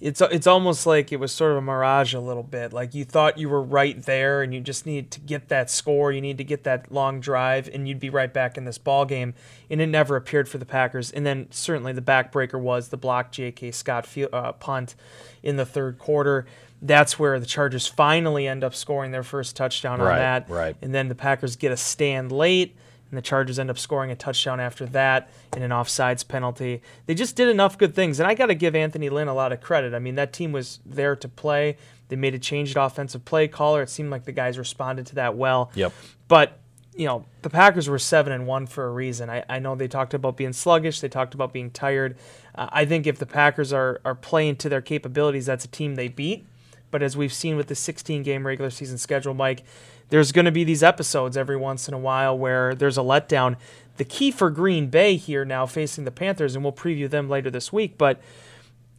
it's 0.00 0.20
it's 0.20 0.46
almost 0.46 0.86
like 0.86 1.10
it 1.10 1.16
was 1.16 1.32
sort 1.32 1.52
of 1.52 1.58
a 1.58 1.62
mirage 1.62 2.14
a 2.14 2.20
little 2.20 2.42
bit. 2.42 2.72
Like 2.72 2.94
you 2.94 3.04
thought 3.04 3.38
you 3.38 3.48
were 3.48 3.62
right 3.62 4.00
there, 4.02 4.42
and 4.42 4.52
you 4.52 4.60
just 4.60 4.84
needed 4.84 5.10
to 5.12 5.20
get 5.20 5.48
that 5.48 5.70
score. 5.70 6.12
You 6.12 6.20
need 6.20 6.38
to 6.38 6.44
get 6.44 6.64
that 6.64 6.92
long 6.92 7.20
drive, 7.20 7.68
and 7.72 7.88
you'd 7.88 8.00
be 8.00 8.10
right 8.10 8.32
back 8.32 8.56
in 8.56 8.64
this 8.64 8.78
ball 8.78 9.04
game. 9.06 9.34
And 9.70 9.80
it 9.80 9.86
never 9.86 10.16
appeared 10.16 10.48
for 10.48 10.58
the 10.58 10.66
Packers. 10.66 11.10
And 11.10 11.26
then 11.26 11.48
certainly 11.50 11.92
the 11.92 12.02
backbreaker 12.02 12.60
was 12.60 12.88
the 12.88 12.96
block 12.96 13.32
J.K. 13.32 13.72
Scott 13.72 14.06
field, 14.06 14.30
uh, 14.32 14.52
punt 14.52 14.94
in 15.42 15.56
the 15.56 15.66
third 15.66 15.98
quarter 15.98 16.46
that's 16.80 17.18
where 17.18 17.40
the 17.40 17.46
Chargers 17.46 17.86
finally 17.86 18.46
end 18.46 18.62
up 18.62 18.74
scoring 18.74 19.10
their 19.10 19.22
first 19.22 19.56
touchdown 19.56 20.00
right, 20.00 20.12
on 20.12 20.18
that. 20.18 20.50
Right. 20.50 20.76
And 20.80 20.94
then 20.94 21.08
the 21.08 21.14
Packers 21.14 21.56
get 21.56 21.72
a 21.72 21.76
stand 21.76 22.30
late, 22.30 22.76
and 23.10 23.18
the 23.18 23.22
Chargers 23.22 23.58
end 23.58 23.70
up 23.70 23.78
scoring 23.78 24.10
a 24.10 24.16
touchdown 24.16 24.60
after 24.60 24.86
that 24.86 25.30
in 25.56 25.62
an 25.62 25.70
offsides 25.70 26.26
penalty. 26.26 26.82
They 27.06 27.14
just 27.14 27.36
did 27.36 27.48
enough 27.48 27.78
good 27.78 27.94
things, 27.94 28.20
and 28.20 28.28
I 28.28 28.34
got 28.34 28.46
to 28.46 28.54
give 28.54 28.76
Anthony 28.76 29.08
Lynn 29.08 29.28
a 29.28 29.34
lot 29.34 29.52
of 29.52 29.60
credit. 29.60 29.94
I 29.94 29.98
mean, 29.98 30.14
that 30.16 30.32
team 30.32 30.52
was 30.52 30.80
there 30.84 31.16
to 31.16 31.28
play. 31.28 31.76
They 32.08 32.16
made 32.16 32.34
a 32.34 32.38
change 32.38 32.76
at 32.76 32.82
offensive 32.82 33.24
play 33.24 33.48
caller. 33.48 33.82
It 33.82 33.90
seemed 33.90 34.10
like 34.10 34.24
the 34.24 34.32
guys 34.32 34.58
responded 34.58 35.06
to 35.06 35.16
that 35.16 35.36
well. 35.36 35.70
Yep. 35.74 35.92
But 36.26 36.58
you 36.94 37.06
know, 37.06 37.24
the 37.42 37.50
Packers 37.50 37.88
were 37.88 37.98
seven 37.98 38.32
and 38.32 38.44
one 38.46 38.66
for 38.66 38.84
a 38.84 38.90
reason. 38.90 39.30
I, 39.30 39.44
I 39.48 39.60
know 39.60 39.76
they 39.76 39.86
talked 39.86 40.14
about 40.14 40.36
being 40.36 40.52
sluggish. 40.52 41.00
They 41.00 41.08
talked 41.08 41.32
about 41.32 41.52
being 41.52 41.70
tired. 41.70 42.16
Uh, 42.56 42.68
I 42.72 42.86
think 42.86 43.06
if 43.06 43.18
the 43.18 43.26
Packers 43.26 43.72
are 43.72 44.00
are 44.04 44.16
playing 44.16 44.56
to 44.56 44.68
their 44.68 44.80
capabilities, 44.80 45.46
that's 45.46 45.64
a 45.64 45.68
team 45.68 45.94
they 45.94 46.08
beat. 46.08 46.44
But 46.90 47.02
as 47.02 47.16
we've 47.16 47.32
seen 47.32 47.56
with 47.56 47.68
the 47.68 47.74
16 47.74 48.22
game 48.22 48.46
regular 48.46 48.70
season 48.70 48.98
schedule, 48.98 49.34
Mike, 49.34 49.64
there's 50.08 50.32
going 50.32 50.46
to 50.46 50.52
be 50.52 50.64
these 50.64 50.82
episodes 50.82 51.36
every 51.36 51.56
once 51.56 51.88
in 51.88 51.94
a 51.94 51.98
while 51.98 52.36
where 52.36 52.74
there's 52.74 52.98
a 52.98 53.02
letdown. 53.02 53.56
The 53.96 54.04
key 54.04 54.30
for 54.30 54.50
Green 54.50 54.88
Bay 54.88 55.16
here 55.16 55.44
now 55.44 55.66
facing 55.66 56.04
the 56.04 56.10
Panthers, 56.10 56.54
and 56.54 56.64
we'll 56.64 56.72
preview 56.72 57.10
them 57.10 57.28
later 57.28 57.50
this 57.50 57.72
week, 57.72 57.98
but 57.98 58.20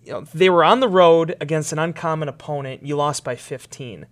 you 0.04 0.12
know, 0.14 0.22
they 0.34 0.50
were 0.50 0.64
on 0.64 0.80
the 0.80 0.88
road 0.88 1.36
against 1.42 1.72
an 1.72 1.80
uncommon 1.80 2.28
opponent. 2.28 2.86
You 2.86 2.96
lost 2.96 3.24
by 3.24 3.36
15. 3.36 4.06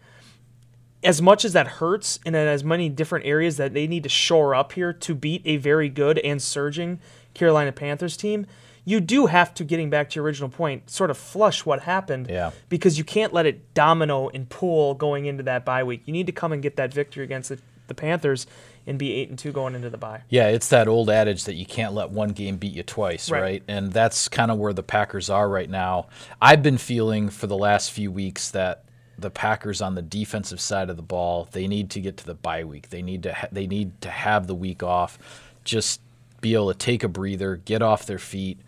As 1.04 1.22
much 1.22 1.46
as 1.46 1.54
that 1.54 1.68
hurts, 1.68 2.20
and 2.26 2.36
in 2.36 2.48
as 2.48 2.64
many 2.64 2.90
different 2.90 3.26
areas 3.26 3.58
that 3.58 3.74
they 3.74 3.88
need 3.88 4.04
to 4.04 4.10
shore 4.10 4.56
up 4.56 4.74
here 4.74 4.92
to 4.92 5.16
beat 5.16 5.42
a 5.46 5.58
very 5.58 5.90
good 5.90 6.18
and 6.20 6.42
surging 6.42 7.00
Carolina 7.34 7.72
Panthers 7.72 8.18
team, 8.18 8.48
you 8.88 9.02
do 9.02 9.26
have 9.26 9.54
to, 9.56 9.66
getting 9.66 9.90
back 9.90 10.10
to 10.10 10.16
your 10.16 10.24
original 10.24 10.48
point, 10.48 10.90
sort 10.90 11.12
of 11.12 11.18
flush 11.18 11.66
what 11.66 11.82
happened. 11.82 12.28
Yeah. 12.30 12.52
Because 12.70 12.98
you 12.98 13.04
can't 13.04 13.34
let 13.34 13.46
it 13.46 13.74
domino 13.74 14.30
and 14.30 14.48
pool 14.48 14.94
going 14.94 15.26
into 15.26 15.44
that 15.44 15.66
bye 15.66 15.84
week. 15.84 16.04
You 16.06 16.14
need 16.14 16.26
to 16.28 16.32
come 16.32 16.54
and 16.54 16.64
get 16.64 16.78
that 16.78 16.94
victory 16.94 17.26
against 17.26 17.50
the, 17.50 17.60
the 17.88 17.94
Panthers 17.94 18.48
and 18.88 18.98
be 18.98 19.12
eight 19.12 19.28
and 19.28 19.38
two 19.38 19.52
going 19.52 19.76
into 19.76 19.90
the 19.90 19.98
bye. 19.98 20.22
Yeah, 20.30 20.48
it's 20.48 20.70
that 20.70 20.88
old 20.88 21.10
adage 21.10 21.44
that 21.44 21.56
you 21.56 21.66
can't 21.66 21.96
let 21.96 22.12
one 22.12 22.30
game 22.30 22.56
beat 22.56 22.72
you 22.72 22.84
twice, 22.84 23.30
right? 23.30 23.42
right? 23.42 23.64
And 23.68 23.92
that's 23.92 24.30
kind 24.30 24.52
of 24.52 24.58
where 24.58 24.72
the 24.72 24.84
Packers 24.84 25.30
are 25.30 25.50
right 25.50 25.70
now. 25.70 26.08
I've 26.42 26.64
been 26.64 26.78
feeling 26.78 27.28
for 27.28 27.48
the 27.48 27.58
last 27.58 27.92
few 27.92 28.10
weeks 28.10 28.52
that 28.52 28.86
the 29.20 29.30
Packers 29.30 29.82
on 29.82 29.96
the 29.96 30.02
defensive 30.02 30.62
side 30.62 30.90
of 30.90 30.96
the 30.96 31.04
ball, 31.04 31.50
they 31.52 31.68
need 31.68 31.90
to 31.90 32.00
get 32.00 32.16
to 32.18 32.26
the 32.26 32.36
bye 32.36 32.64
week. 32.64 32.88
They 32.90 33.02
need 33.02 33.24
to 33.24 33.34
ha- 33.34 33.50
they 33.52 33.68
need 33.68 34.00
to 34.00 34.10
have 34.10 34.48
the 34.48 34.56
week 34.56 34.82
off, 34.82 35.20
just 35.66 36.00
be 36.40 36.54
able 36.54 36.72
to 36.72 36.78
take 36.78 37.04
a 37.04 37.10
breather, 37.10 37.58
get 37.58 37.82
off 37.82 38.06
their 38.06 38.20
feet, 38.20 38.60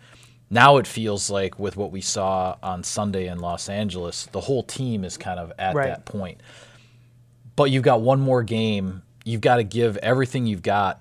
now 0.50 0.78
it 0.78 0.86
feels 0.86 1.30
like 1.30 1.58
with 1.58 1.76
what 1.76 1.92
we 1.92 2.00
saw 2.00 2.56
on 2.62 2.82
Sunday 2.82 3.28
in 3.28 3.38
Los 3.38 3.68
Angeles, 3.68 4.26
the 4.26 4.40
whole 4.40 4.64
team 4.64 5.04
is 5.04 5.16
kind 5.16 5.38
of 5.38 5.52
at 5.58 5.74
right. 5.74 5.86
that 5.86 6.04
point. 6.04 6.40
But 7.54 7.70
you've 7.70 7.84
got 7.84 8.00
one 8.00 8.20
more 8.20 8.42
game. 8.42 9.02
You've 9.24 9.40
got 9.40 9.56
to 9.56 9.64
give 9.64 9.96
everything 9.98 10.46
you've 10.46 10.62
got 10.62 11.00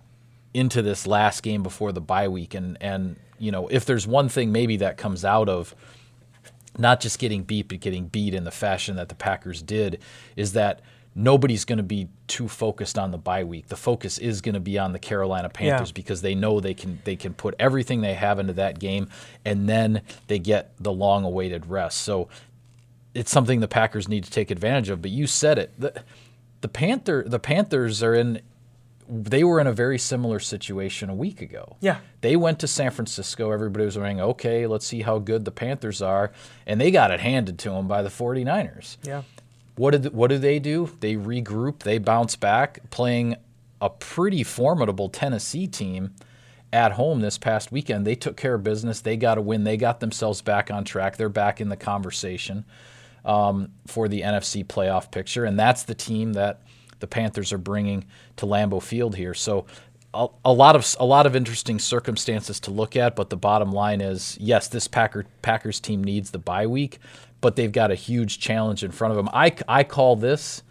into 0.54 0.82
this 0.82 1.08
last 1.08 1.42
game 1.42 1.64
before 1.64 1.92
the 1.92 2.02
bye 2.02 2.28
week. 2.28 2.54
And 2.54 2.78
and 2.80 3.16
you 3.40 3.52
know, 3.52 3.68
if 3.70 3.86
there's 3.86 4.06
one 4.06 4.30
thing 4.30 4.52
maybe 4.52 4.78
that 4.78 4.98
comes 4.98 5.26
out 5.26 5.50
of 5.50 5.74
not 6.78 7.00
just 7.00 7.18
getting 7.18 7.44
beat, 7.44 7.70
but 7.70 7.80
getting 7.80 8.08
beat 8.08 8.34
in 8.36 8.44
the 8.44 8.52
fashion 8.52 8.98
that 8.98 9.10
the 9.10 9.16
Packers 9.16 9.62
did, 9.62 10.00
is 10.36 10.54
that 10.54 10.82
nobody's 11.16 11.66
going 11.66 11.78
to 11.78 11.84
be 11.84 12.08
too 12.28 12.48
focused 12.48 12.98
on 12.98 13.12
the 13.12 13.18
bye 13.18 13.44
week. 13.44 13.68
The 13.68 13.76
focus 13.76 14.18
is 14.18 14.42
going 14.42 14.54
to 14.54 14.60
be 14.60 14.78
on 14.78 14.94
the 14.94 15.00
Carolina 15.00 15.50
Panthers 15.50 15.90
yeah. 15.90 15.94
because 15.94 16.22
they 16.22 16.36
know 16.36 16.60
they 16.60 16.74
can 16.74 17.00
they 17.04 17.16
can 17.16 17.34
put 17.34 17.56
everything 17.60 18.02
they 18.02 18.14
have 18.14 18.40
into 18.40 18.54
that 18.54 18.80
game, 18.80 19.10
and 19.46 19.68
then 19.68 20.02
they 20.28 20.40
get 20.40 20.72
the 20.80 20.92
long 20.92 21.26
awaited 21.26 21.66
rest. 21.66 22.02
So 22.02 22.30
it's 23.14 23.32
something 23.32 23.60
the 23.60 23.68
Packers 23.68 24.08
need 24.08 24.24
to 24.24 24.32
take 24.32 24.52
advantage 24.52 24.90
of. 24.90 25.02
But 25.02 25.12
you 25.12 25.28
said 25.28 25.58
it. 25.58 25.74
The, 25.80 26.04
the 26.62 26.68
Panther 26.68 27.24
the 27.26 27.40
Panthers 27.40 28.04
are 28.04 28.14
in 28.14 28.42
they 29.10 29.44
were 29.44 29.60
in 29.60 29.66
a 29.66 29.74
very 29.74 29.98
similar 29.98 30.40
situation 30.40 31.10
a 31.10 31.16
week 31.16 31.42
ago. 31.42 31.78
Yeah. 31.80 31.98
They 32.22 32.36
went 32.36 32.60
to 32.60 32.68
San 32.68 32.92
Francisco. 32.92 33.50
Everybody 33.50 33.86
was 33.86 33.96
saying, 33.96 34.22
okay, 34.22 34.68
let's 34.68 34.86
see 34.86 35.02
how 35.02 35.18
good 35.18 35.46
the 35.46 35.52
Panthers 35.52 36.00
are. 36.02 36.32
And 36.68 36.80
they 36.80 36.92
got 36.92 37.10
it 37.10 37.20
handed 37.20 37.58
to 37.60 37.72
them 37.72 37.88
by 37.88 38.04
the 38.04 38.10
49ers. 38.10 38.98
Yeah. 39.04 39.24
What 39.80 39.92
did 39.92 40.14
what 40.14 40.28
do 40.28 40.38
they 40.38 40.60
do? 40.60 40.92
They 41.00 41.16
regroup, 41.16 41.80
they 41.84 42.00
bounce 42.00 42.36
back, 42.36 42.90
playing 42.90 43.38
a 43.80 43.90
pretty 43.90 44.44
formidable 44.44 45.08
Tennessee 45.08 45.68
team 45.68 46.16
at 46.74 46.92
home 46.92 47.22
this 47.22 47.38
past 47.38 47.72
weekend. 47.72 48.06
They 48.06 48.16
took 48.16 48.36
care 48.36 48.56
of 48.56 48.64
business. 48.66 49.00
They 49.00 49.16
got 49.16 49.38
a 49.38 49.42
win. 49.42 49.64
They 49.64 49.78
got 49.78 50.02
themselves 50.02 50.42
back 50.42 50.70
on 50.70 50.84
track. 50.84 51.16
They're 51.16 51.30
back 51.30 51.62
in 51.62 51.70
the 51.70 51.78
conversation 51.78 52.66
um, 53.24 53.72
for 53.88 54.10
the 54.10 54.20
NFC 54.20 54.66
playoff 54.66 55.12
picture, 55.12 55.46
and 55.46 55.58
that's 55.58 55.84
the 55.84 55.96
team 55.96 56.34
that 56.34 56.60
the 57.00 57.08
Panthers 57.08 57.54
are 57.54 57.58
bringing 57.58 58.04
to 58.36 58.46
Lambeau 58.46 58.84
Field 58.84 59.16
here. 59.16 59.34
So 59.34 59.66
a, 60.14 60.28
a, 60.44 60.52
lot 60.52 60.76
of 60.76 60.94
a 61.00 61.06
lot 61.06 61.26
of 61.26 61.38
interesting 61.38 61.80
circumstances 61.80 62.60
to 62.62 62.72
look 62.72 62.98
at, 62.98 63.16
but 63.16 63.30
the 63.30 63.38
bottom 63.38 63.72
line 63.72 64.02
is 64.02 64.38
yes, 64.42 64.68
this 64.68 64.90
Packer 64.90 65.26
Packers 65.42 65.80
team 65.80 66.04
needs 66.04 66.32
the 66.32 66.38
bye 66.38 66.68
week, 66.68 67.00
but 67.42 67.56
they've 67.56 67.72
got 67.72 67.92
a 67.92 67.96
huge 67.96 68.40
challenge 68.40 68.84
in 68.84 68.92
front 68.92 69.12
of 69.12 69.18
them. 69.18 69.30
I 69.34 69.56
I 69.68 69.84
call 69.84 70.16
this 70.16 70.64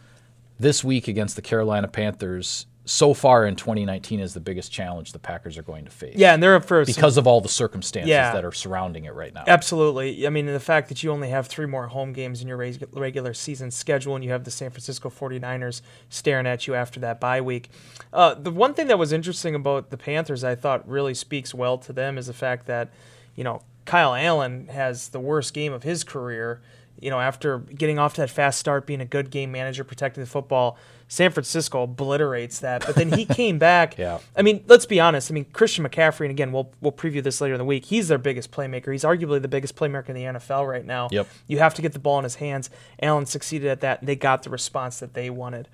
this 0.59 0.83
week 0.83 1.09
against 1.09 1.37
the 1.37 1.43
Carolina 1.43 1.89
Panthers 1.89 2.67
so 2.89 3.13
far 3.13 3.45
in 3.45 3.55
2019 3.55 4.19
is 4.19 4.33
the 4.33 4.41
biggest 4.41 4.73
challenge 4.73 5.13
the 5.13 5.19
Packers 5.19 5.59
are 5.59 5.63
going 5.63 5.85
to 5.85 5.91
face. 5.91 6.17
Yeah, 6.17 6.33
and 6.33 6.43
they're 6.43 6.55
up 6.55 6.65
for 6.65 6.85
because 6.85 7.15
some, 7.15 7.23
of 7.23 7.27
all 7.27 7.41
the 7.41 7.49
circumstances 7.49 8.09
yeah, 8.09 8.33
that 8.33 8.45
are 8.45 8.53
surrounding 8.53 9.05
it 9.05 9.15
right 9.15 9.33
now. 9.33 9.45
Absolutely. 9.47 10.27
I 10.27 10.31
mean, 10.31 10.47
the 10.47 10.59
fact 10.59 10.89
that 10.89 11.03
you 11.03 11.11
only 11.13 11.29
have 11.29 11.47
three 11.47 11.67
more 11.67 11.89
home 11.89 12.13
games 12.13 12.41
in 12.41 12.49
your 12.49 12.57
regular 12.57 13.35
season 13.35 13.71
schedule, 13.71 14.15
and 14.15 14.25
you 14.25 14.31
have 14.31 14.45
the 14.45 14.51
San 14.51 14.71
Francisco 14.71 15.11
49ers 15.11 15.83
staring 16.09 16.47
at 16.47 16.67
you 16.67 16.75
after 16.75 16.99
that 17.01 17.21
bye 17.21 17.41
week. 17.41 17.69
Uh, 18.13 18.35
the 18.35 18.51
one 18.51 18.73
thing 18.73 18.87
that 18.87 18.99
was 18.99 19.13
interesting 19.13 19.55
about 19.55 19.91
the 19.91 19.99
Panthers, 19.99 20.43
I 20.43 20.55
thought 20.55 20.89
really 20.89 21.15
speaks 21.15 21.53
well 21.53 21.77
to 21.79 21.93
them, 21.93 22.17
is 22.17 22.27
the 22.27 22.33
fact 22.33 22.67
that, 22.67 22.91
you 23.35 23.45
know, 23.45 23.63
Kyle 23.89 24.15
Allen 24.15 24.69
has 24.69 25.09
the 25.09 25.19
worst 25.19 25.55
game 25.55 25.73
of 25.73 25.83
his 25.83 26.05
career. 26.05 26.61
You 27.01 27.11
know, 27.11 27.21
after 27.21 27.59
getting 27.59 27.99
off 27.99 28.15
to 28.15 28.21
that 28.21 28.31
fast 28.31 28.59
start, 28.59 28.87
being 28.87 29.01
a 29.01 29.07
good 29.07 29.31
game 29.31 29.51
manager, 29.51 29.83
protecting 29.83 30.23
the 30.23 30.29
football 30.29 30.77
San 31.09 31.31
Francisco 31.31 31.85
obliterates 31.85 32.59
that. 32.61 32.85
But 32.85 32.97
then 32.97 33.11
he 33.11 33.25
came 33.41 33.59
back. 33.59 33.97
yeah. 33.97 34.19
I 34.37 34.43
mean, 34.43 34.63
let's 34.67 34.85
be 34.85 35.01
honest. 35.01 35.31
I 35.31 35.35
mean, 35.35 35.47
Christian 35.55 35.87
McCaffrey, 35.87 36.23
and 36.23 36.31
again, 36.31 36.53
we'll 36.53 36.71
we'll 36.83 36.93
preview 36.93 37.23
this 37.23 37.41
later 37.41 37.55
in 37.55 37.59
the 37.59 37.65
week. 37.65 37.87
He's 37.87 38.09
their 38.09 38.19
biggest 38.19 38.51
playmaker. 38.51 38.93
He's 38.93 39.05
arguably 39.05 39.41
the 39.41 39.49
biggest 39.49 39.75
playmaker 39.75 40.11
in 40.11 40.15
the 40.15 40.25
NFL 40.25 40.69
right 40.69 40.85
now. 40.85 41.09
Yep. 41.11 41.27
You 41.47 41.59
have 41.59 41.73
to 41.75 41.83
get 41.83 41.95
the 41.95 41.99
ball 41.99 42.19
in 42.19 42.25
his 42.25 42.35
hands. 42.37 42.69
Allen 43.01 43.25
succeeded 43.25 43.71
at 43.71 43.81
that. 43.81 44.05
They 44.05 44.17
got 44.17 44.43
the 44.43 44.51
response 44.51 45.01
that 45.01 45.15
they 45.15 45.31
wanted. 45.31 45.69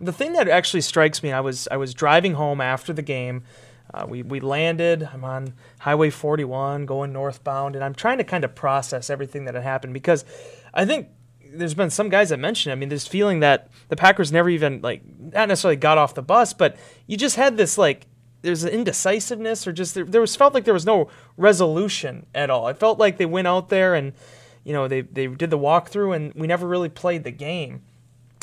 The 0.00 0.12
thing 0.12 0.34
that 0.34 0.48
actually 0.48 0.82
strikes 0.82 1.22
me, 1.22 1.32
I 1.32 1.40
was 1.40 1.66
I 1.70 1.78
was 1.78 1.94
driving 1.94 2.34
home 2.34 2.60
after 2.60 2.92
the 2.92 3.02
game. 3.02 3.44
Uh, 3.94 4.06
we, 4.08 4.22
we 4.22 4.40
landed. 4.40 5.08
I'm 5.12 5.24
on 5.24 5.54
Highway 5.78 6.10
41 6.10 6.84
going 6.84 7.12
northbound, 7.12 7.76
and 7.76 7.84
I'm 7.84 7.94
trying 7.94 8.18
to 8.18 8.24
kind 8.24 8.42
of 8.42 8.54
process 8.54 9.08
everything 9.08 9.44
that 9.44 9.54
had 9.54 9.62
happened 9.62 9.94
because 9.94 10.24
I 10.72 10.84
think 10.84 11.08
there's 11.54 11.74
been 11.74 11.90
some 11.90 12.08
guys 12.08 12.30
that 12.30 12.38
mentioned. 12.38 12.72
I 12.72 12.74
mean, 12.74 12.88
this 12.88 13.06
feeling 13.06 13.40
that 13.40 13.70
the 13.88 13.96
Packers 13.96 14.32
never 14.32 14.50
even 14.50 14.80
like 14.80 15.02
not 15.18 15.46
necessarily 15.48 15.76
got 15.76 15.96
off 15.96 16.14
the 16.14 16.22
bus, 16.22 16.52
but 16.52 16.76
you 17.06 17.16
just 17.16 17.36
had 17.36 17.56
this 17.56 17.78
like 17.78 18.08
there's 18.42 18.64
an 18.64 18.70
indecisiveness 18.70 19.66
or 19.66 19.72
just 19.72 19.94
there, 19.94 20.04
there 20.04 20.20
was 20.20 20.34
felt 20.34 20.54
like 20.54 20.64
there 20.64 20.74
was 20.74 20.86
no 20.86 21.08
resolution 21.36 22.26
at 22.34 22.50
all. 22.50 22.66
It 22.66 22.78
felt 22.78 22.98
like 22.98 23.16
they 23.16 23.26
went 23.26 23.46
out 23.46 23.68
there 23.68 23.94
and 23.94 24.12
you 24.64 24.72
know 24.72 24.88
they 24.88 25.02
they 25.02 25.28
did 25.28 25.50
the 25.50 25.58
walkthrough 25.58 26.16
and 26.16 26.34
we 26.34 26.48
never 26.48 26.66
really 26.66 26.88
played 26.88 27.22
the 27.22 27.30
game. 27.30 27.82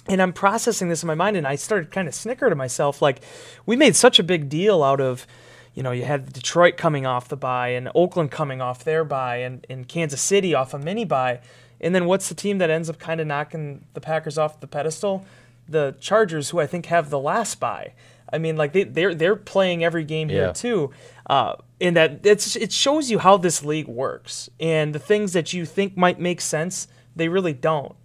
And 0.07 0.21
I'm 0.21 0.33
processing 0.33 0.89
this 0.89 1.03
in 1.03 1.07
my 1.07 1.15
mind, 1.15 1.37
and 1.37 1.47
I 1.47 1.55
started 1.55 1.91
kind 1.91 2.07
of 2.07 2.15
snicker 2.15 2.49
to 2.49 2.55
myself, 2.55 3.01
like 3.01 3.21
we 3.65 3.75
made 3.75 3.95
such 3.95 4.17
a 4.19 4.23
big 4.23 4.49
deal 4.49 4.83
out 4.83 4.99
of 4.99 5.27
you 5.73 5.83
know, 5.83 5.91
you 5.91 6.03
had 6.03 6.33
Detroit 6.33 6.77
coming 6.77 7.05
off 7.05 7.29
the 7.29 7.37
bye 7.37 7.69
and 7.69 7.89
Oakland 7.95 8.31
coming 8.31 8.61
off 8.61 8.83
their 8.83 9.05
bye 9.05 9.37
and, 9.37 9.65
and 9.69 9.87
Kansas 9.87 10.21
City 10.21 10.53
off 10.53 10.73
a 10.73 10.79
mini 10.79 11.05
bye. 11.05 11.39
And 11.79 11.95
then 11.95 12.05
what's 12.05 12.29
the 12.29 12.35
team 12.35 12.57
that 12.57 12.69
ends 12.69 12.89
up 12.89 12.99
kind 12.99 13.21
of 13.21 13.27
knocking 13.27 13.85
the 13.93 14.01
Packers 14.01 14.37
off 14.37 14.59
the 14.59 14.67
pedestal? 14.67 15.25
The 15.67 15.95
Chargers, 15.99 16.49
who 16.49 16.59
I 16.59 16.67
think 16.67 16.87
have 16.87 17.09
the 17.09 17.19
last 17.19 17.59
bye. 17.59 17.93
I 18.33 18.37
mean, 18.37 18.57
like 18.57 18.73
they 18.73 18.83
they're 18.83 19.15
they're 19.15 19.35
playing 19.35 19.83
every 19.83 20.03
game 20.03 20.29
yeah. 20.29 20.35
here 20.35 20.53
too, 20.53 20.91
uh, 21.29 21.55
and 21.79 21.97
that 21.97 22.25
it's 22.25 22.55
it 22.55 22.71
shows 22.71 23.11
you 23.11 23.19
how 23.19 23.37
this 23.37 23.63
league 23.63 23.87
works 23.87 24.49
and 24.59 24.95
the 24.95 24.99
things 24.99 25.33
that 25.33 25.53
you 25.53 25.65
think 25.65 25.97
might 25.97 26.19
make 26.19 26.39
sense, 26.39 26.87
they 27.15 27.27
really 27.27 27.53
don't. 27.53 27.95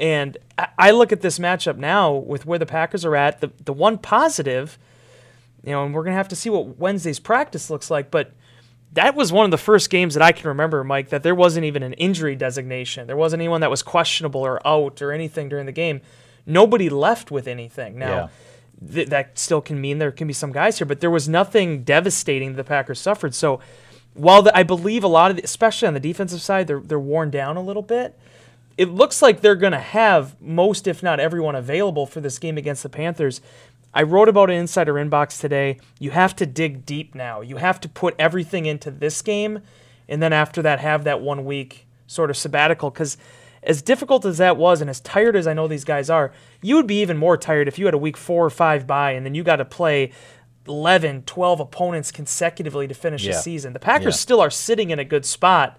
And 0.00 0.38
I, 0.78 0.92
look 0.92 1.12
at 1.12 1.20
this 1.20 1.38
matchup 1.38 1.76
now 1.76 2.14
with 2.14 2.46
where 2.46 2.58
the 2.58 2.64
Packers 2.64 3.04
are 3.04 3.14
at. 3.14 3.42
The 3.42 3.52
the 3.62 3.74
one 3.74 3.98
positive, 3.98 4.78
you 5.62 5.72
know, 5.72 5.84
and 5.84 5.94
we're 5.94 6.04
gonna 6.04 6.16
have 6.16 6.28
to 6.28 6.36
see 6.36 6.48
what 6.48 6.78
Wednesday's 6.78 7.20
practice 7.20 7.68
looks 7.68 7.90
like, 7.90 8.10
but 8.10 8.32
that 8.92 9.14
was 9.14 9.30
one 9.30 9.44
of 9.44 9.50
the 9.50 9.58
first 9.58 9.90
games 9.90 10.14
that 10.14 10.22
I 10.22 10.32
can 10.32 10.48
remember, 10.48 10.82
Mike, 10.82 11.10
that 11.10 11.22
there 11.22 11.34
wasn't 11.34 11.66
even 11.66 11.82
an 11.82 11.92
injury 11.92 12.34
designation. 12.34 13.06
There 13.06 13.16
wasn't 13.16 13.42
anyone 13.42 13.60
that 13.60 13.70
was 13.70 13.82
questionable 13.82 14.40
or 14.40 14.66
out 14.66 15.02
or 15.02 15.12
anything 15.12 15.50
during 15.50 15.66
the 15.66 15.72
game. 15.72 16.00
Nobody 16.46 16.88
left 16.88 17.30
with 17.30 17.46
anything. 17.46 17.98
Now, 17.98 18.30
yeah. 18.82 18.92
th- 18.92 19.08
that 19.10 19.38
still 19.38 19.60
can 19.60 19.80
mean 19.80 19.98
there 19.98 20.10
can 20.10 20.26
be 20.26 20.32
some 20.32 20.50
guys 20.50 20.78
here, 20.78 20.86
but 20.86 21.00
there 21.00 21.10
was 21.10 21.28
nothing 21.28 21.84
devastating 21.84 22.56
the 22.56 22.64
Packers 22.64 22.98
suffered. 22.98 23.34
So, 23.34 23.60
while 24.14 24.42
the, 24.42 24.56
I 24.56 24.62
believe 24.64 25.04
a 25.04 25.08
lot 25.08 25.30
of, 25.30 25.36
the, 25.36 25.42
especially 25.44 25.86
on 25.86 25.94
the 25.94 26.00
defensive 26.00 26.40
side, 26.40 26.66
they're 26.66 26.80
they're 26.80 26.98
worn 26.98 27.30
down 27.30 27.58
a 27.58 27.62
little 27.62 27.82
bit. 27.82 28.18
It 28.80 28.88
looks 28.88 29.20
like 29.20 29.42
they're 29.42 29.56
going 29.56 29.74
to 29.74 29.78
have 29.78 30.40
most, 30.40 30.86
if 30.86 31.02
not 31.02 31.20
everyone, 31.20 31.54
available 31.54 32.06
for 32.06 32.22
this 32.22 32.38
game 32.38 32.56
against 32.56 32.82
the 32.82 32.88
Panthers. 32.88 33.42
I 33.92 34.04
wrote 34.04 34.30
about 34.30 34.48
an 34.48 34.56
insider 34.56 34.94
inbox 34.94 35.38
today. 35.38 35.78
You 35.98 36.12
have 36.12 36.34
to 36.36 36.46
dig 36.46 36.86
deep 36.86 37.14
now. 37.14 37.42
You 37.42 37.56
have 37.56 37.78
to 37.82 37.90
put 37.90 38.14
everything 38.18 38.64
into 38.64 38.90
this 38.90 39.20
game, 39.20 39.60
and 40.08 40.22
then 40.22 40.32
after 40.32 40.62
that, 40.62 40.80
have 40.80 41.04
that 41.04 41.20
one 41.20 41.44
week 41.44 41.88
sort 42.06 42.30
of 42.30 42.38
sabbatical. 42.38 42.88
Because 42.88 43.18
as 43.62 43.82
difficult 43.82 44.24
as 44.24 44.38
that 44.38 44.56
was, 44.56 44.80
and 44.80 44.88
as 44.88 45.00
tired 45.00 45.36
as 45.36 45.46
I 45.46 45.52
know 45.52 45.68
these 45.68 45.84
guys 45.84 46.08
are, 46.08 46.32
you 46.62 46.76
would 46.76 46.86
be 46.86 47.02
even 47.02 47.18
more 47.18 47.36
tired 47.36 47.68
if 47.68 47.78
you 47.78 47.84
had 47.84 47.92
a 47.92 47.98
week 47.98 48.16
four 48.16 48.46
or 48.46 48.48
five 48.48 48.86
bye, 48.86 49.12
and 49.12 49.26
then 49.26 49.34
you 49.34 49.44
got 49.44 49.56
to 49.56 49.66
play 49.66 50.10
11, 50.66 51.24
12 51.24 51.60
opponents 51.60 52.10
consecutively 52.10 52.88
to 52.88 52.94
finish 52.94 53.26
yeah. 53.26 53.32
the 53.32 53.40
season. 53.40 53.74
The 53.74 53.78
Packers 53.78 54.14
yeah. 54.14 54.20
still 54.20 54.40
are 54.40 54.48
sitting 54.48 54.88
in 54.88 54.98
a 54.98 55.04
good 55.04 55.26
spot 55.26 55.78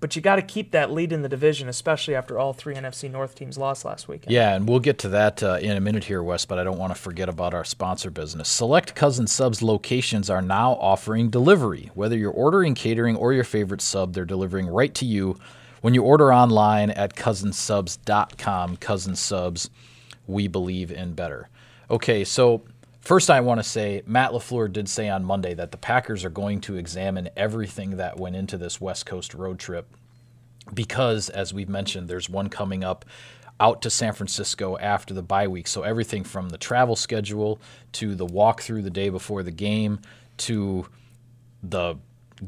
but 0.00 0.16
you 0.16 0.22
got 0.22 0.36
to 0.36 0.42
keep 0.42 0.70
that 0.70 0.90
lead 0.90 1.12
in 1.12 1.20
the 1.22 1.28
division, 1.28 1.68
especially 1.68 2.14
after 2.14 2.38
all 2.38 2.54
three 2.54 2.74
NFC 2.74 3.10
North 3.10 3.34
teams 3.34 3.58
lost 3.58 3.84
last 3.84 4.08
weekend. 4.08 4.32
Yeah, 4.32 4.54
and 4.54 4.66
we'll 4.66 4.80
get 4.80 4.98
to 5.00 5.08
that 5.10 5.42
uh, 5.42 5.58
in 5.60 5.76
a 5.76 5.80
minute 5.80 6.04
here, 6.04 6.22
Wes, 6.22 6.46
but 6.46 6.58
I 6.58 6.64
don't 6.64 6.78
want 6.78 6.94
to 6.94 7.00
forget 7.00 7.28
about 7.28 7.52
our 7.52 7.64
sponsor 7.64 8.10
business. 8.10 8.48
Select 8.48 8.94
Cousin 8.94 9.26
Subs 9.26 9.62
locations 9.62 10.30
are 10.30 10.42
now 10.42 10.72
offering 10.72 11.28
delivery. 11.28 11.90
Whether 11.94 12.16
you're 12.16 12.32
ordering 12.32 12.74
catering 12.74 13.14
or 13.14 13.34
your 13.34 13.44
favorite 13.44 13.82
sub, 13.82 14.14
they're 14.14 14.24
delivering 14.24 14.66
right 14.66 14.94
to 14.94 15.04
you 15.04 15.38
when 15.82 15.92
you 15.92 16.02
order 16.02 16.32
online 16.32 16.90
at 16.90 17.14
cousinsubs.com. 17.14 18.76
Cousin 18.78 19.16
Subs, 19.16 19.68
we 20.26 20.48
believe 20.48 20.90
in 20.90 21.12
better. 21.12 21.48
Okay, 21.90 22.24
so 22.24 22.62
First, 23.00 23.30
I 23.30 23.40
want 23.40 23.58
to 23.60 23.64
say 23.64 24.02
Matt 24.06 24.32
LaFleur 24.32 24.72
did 24.72 24.88
say 24.88 25.08
on 25.08 25.24
Monday 25.24 25.54
that 25.54 25.72
the 25.72 25.78
Packers 25.78 26.24
are 26.24 26.30
going 26.30 26.60
to 26.62 26.76
examine 26.76 27.30
everything 27.36 27.96
that 27.96 28.18
went 28.18 28.36
into 28.36 28.58
this 28.58 28.80
West 28.80 29.06
Coast 29.06 29.34
road 29.34 29.58
trip 29.58 29.88
because, 30.74 31.28
as 31.30 31.52
we've 31.54 31.68
mentioned, 31.68 32.08
there's 32.08 32.28
one 32.28 32.48
coming 32.48 32.84
up 32.84 33.04
out 33.58 33.82
to 33.82 33.90
San 33.90 34.12
Francisco 34.12 34.78
after 34.78 35.12
the 35.14 35.22
bye 35.22 35.48
week. 35.48 35.66
So, 35.66 35.82
everything 35.82 36.24
from 36.24 36.50
the 36.50 36.58
travel 36.58 36.94
schedule 36.94 37.58
to 37.92 38.14
the 38.14 38.26
walkthrough 38.26 38.82
the 38.84 38.90
day 38.90 39.08
before 39.08 39.42
the 39.42 39.50
game 39.50 40.00
to 40.38 40.86
the 41.62 41.96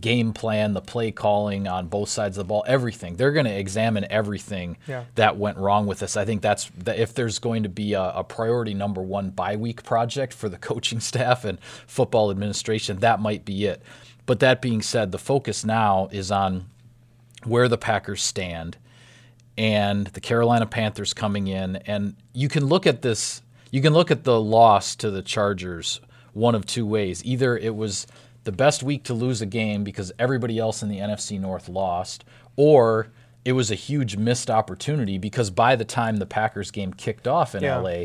game 0.00 0.32
plan, 0.32 0.72
the 0.72 0.80
play 0.80 1.10
calling 1.10 1.68
on 1.68 1.86
both 1.88 2.08
sides 2.08 2.38
of 2.38 2.44
the 2.44 2.48
ball, 2.48 2.64
everything. 2.66 3.16
They're 3.16 3.32
going 3.32 3.46
to 3.46 3.58
examine 3.58 4.06
everything 4.10 4.76
yeah. 4.86 5.04
that 5.14 5.36
went 5.36 5.58
wrong 5.58 5.86
with 5.86 5.98
this. 5.98 6.16
I 6.16 6.24
think 6.24 6.42
that's 6.42 6.70
that 6.78 6.98
if 6.98 7.14
there's 7.14 7.38
going 7.38 7.62
to 7.64 7.68
be 7.68 7.94
a, 7.94 8.02
a, 8.02 8.24
priority 8.24 8.74
number 8.74 9.02
one 9.02 9.30
bye 9.30 9.56
week 9.56 9.82
project 9.82 10.32
for 10.32 10.48
the 10.48 10.58
coaching 10.58 11.00
staff 11.00 11.44
and 11.44 11.60
football 11.86 12.30
administration, 12.30 12.98
that 13.00 13.20
might 13.20 13.44
be 13.44 13.66
it. 13.66 13.82
But 14.24 14.40
that 14.40 14.62
being 14.62 14.82
said, 14.82 15.12
the 15.12 15.18
focus 15.18 15.64
now 15.64 16.08
is 16.12 16.30
on 16.30 16.66
where 17.44 17.68
the 17.68 17.78
Packers 17.78 18.22
stand 18.22 18.76
and 19.58 20.06
the 20.08 20.20
Carolina 20.20 20.66
Panthers 20.66 21.12
coming 21.12 21.48
in. 21.48 21.76
And 21.76 22.14
you 22.32 22.48
can 22.48 22.66
look 22.66 22.86
at 22.86 23.02
this, 23.02 23.42
you 23.70 23.82
can 23.82 23.92
look 23.92 24.10
at 24.10 24.24
the 24.24 24.40
loss 24.40 24.94
to 24.96 25.10
the 25.10 25.22
Chargers 25.22 26.00
one 26.32 26.54
of 26.54 26.64
two 26.66 26.86
ways. 26.86 27.24
Either 27.24 27.56
it 27.56 27.74
was 27.74 28.06
the 28.44 28.52
best 28.52 28.82
week 28.82 29.04
to 29.04 29.14
lose 29.14 29.40
a 29.40 29.46
game 29.46 29.84
because 29.84 30.12
everybody 30.18 30.58
else 30.58 30.82
in 30.82 30.88
the 30.88 30.98
NFC 30.98 31.38
North 31.38 31.68
lost, 31.68 32.24
or 32.56 33.08
it 33.44 33.52
was 33.52 33.70
a 33.70 33.76
huge 33.76 34.16
missed 34.16 34.50
opportunity 34.50 35.18
because 35.18 35.50
by 35.50 35.76
the 35.76 35.84
time 35.84 36.16
the 36.16 36.26
Packers 36.26 36.70
game 36.70 36.92
kicked 36.92 37.26
off 37.26 37.54
in 37.54 37.62
yeah. 37.62 37.78
LA, 37.78 38.04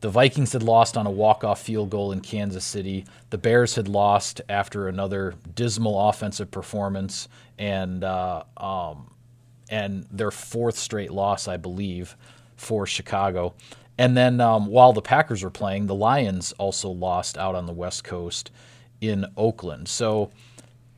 the 0.00 0.10
Vikings 0.10 0.52
had 0.52 0.62
lost 0.62 0.98
on 0.98 1.06
a 1.06 1.10
walk-off 1.10 1.62
field 1.62 1.88
goal 1.88 2.12
in 2.12 2.20
Kansas 2.20 2.64
City. 2.64 3.06
The 3.30 3.38
Bears 3.38 3.74
had 3.74 3.88
lost 3.88 4.42
after 4.50 4.86
another 4.86 5.34
dismal 5.54 6.08
offensive 6.10 6.50
performance, 6.50 7.26
and 7.58 8.04
uh, 8.04 8.44
um, 8.58 9.10
and 9.70 10.06
their 10.10 10.30
fourth 10.30 10.76
straight 10.76 11.10
loss, 11.10 11.48
I 11.48 11.56
believe, 11.56 12.16
for 12.56 12.86
Chicago. 12.86 13.54
And 13.96 14.14
then 14.14 14.40
um, 14.42 14.66
while 14.66 14.92
the 14.92 15.00
Packers 15.00 15.42
were 15.42 15.50
playing, 15.50 15.86
the 15.86 15.94
Lions 15.94 16.52
also 16.58 16.90
lost 16.90 17.38
out 17.38 17.54
on 17.54 17.64
the 17.64 17.72
West 17.72 18.04
Coast 18.04 18.50
in 19.08 19.26
Oakland. 19.36 19.88
So 19.88 20.30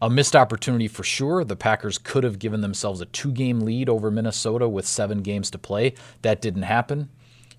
a 0.00 0.10
missed 0.10 0.36
opportunity 0.36 0.88
for 0.88 1.02
sure. 1.02 1.44
The 1.44 1.56
Packers 1.56 1.98
could 1.98 2.24
have 2.24 2.38
given 2.38 2.60
themselves 2.60 3.00
a 3.00 3.06
two 3.06 3.32
game 3.32 3.60
lead 3.60 3.88
over 3.88 4.10
Minnesota 4.10 4.68
with 4.68 4.86
seven 4.86 5.22
games 5.22 5.50
to 5.50 5.58
play. 5.58 5.94
That 6.22 6.40
didn't 6.40 6.62
happen. 6.62 7.08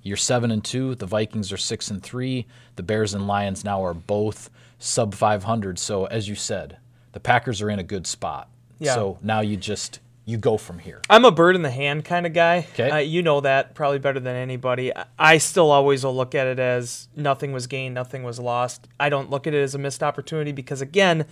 You're 0.03 0.17
seven 0.17 0.51
and 0.51 0.63
two. 0.63 0.95
The 0.95 1.05
Vikings 1.05 1.51
are 1.51 1.57
six 1.57 1.89
and 1.89 2.01
three. 2.01 2.45
The 2.75 2.83
Bears 2.83 3.13
and 3.13 3.27
Lions 3.27 3.63
now 3.63 3.83
are 3.83 3.93
both 3.93 4.49
sub 4.79 5.13
500. 5.13 5.79
So 5.79 6.05
as 6.05 6.29
you 6.29 6.35
said, 6.35 6.77
the 7.11 7.19
Packers 7.19 7.61
are 7.61 7.69
in 7.69 7.79
a 7.79 7.83
good 7.83 8.05
spot. 8.05 8.49
Yeah. 8.79 8.93
So 8.93 9.17
now 9.21 9.41
you 9.41 9.57
just 9.57 9.99
you 10.27 10.37
go 10.37 10.57
from 10.57 10.77
here. 10.79 11.01
I'm 11.09 11.25
a 11.25 11.31
bird 11.31 11.55
in 11.55 11.61
the 11.63 11.71
hand 11.71 12.03
kind 12.05 12.25
of 12.27 12.33
guy. 12.33 12.67
'Kay. 12.75 12.89
Uh, 12.91 12.97
you 12.97 13.23
know 13.23 13.39
that 13.41 13.73
probably 13.73 13.97
better 13.97 14.19
than 14.19 14.35
anybody. 14.35 14.95
I- 14.95 15.05
I 15.17 15.37
still 15.39 15.71
always 15.71 16.03
will 16.03 16.15
look 16.15 16.35
at 16.35 16.45
it 16.45 16.59
as 16.59 17.07
nothing 17.15 17.53
was 17.53 17.65
gained, 17.65 17.95
nothing 17.95 18.23
was 18.23 18.37
lost. 18.37 18.87
I 18.99 19.07
don't 19.09 19.29
look 19.31 19.47
at 19.47 19.53
it 19.55 19.61
as 19.63 19.73
a 19.73 19.77
missed 19.79 20.03
opportunity 20.03 20.51
because, 20.51 20.81
again, 20.81 21.25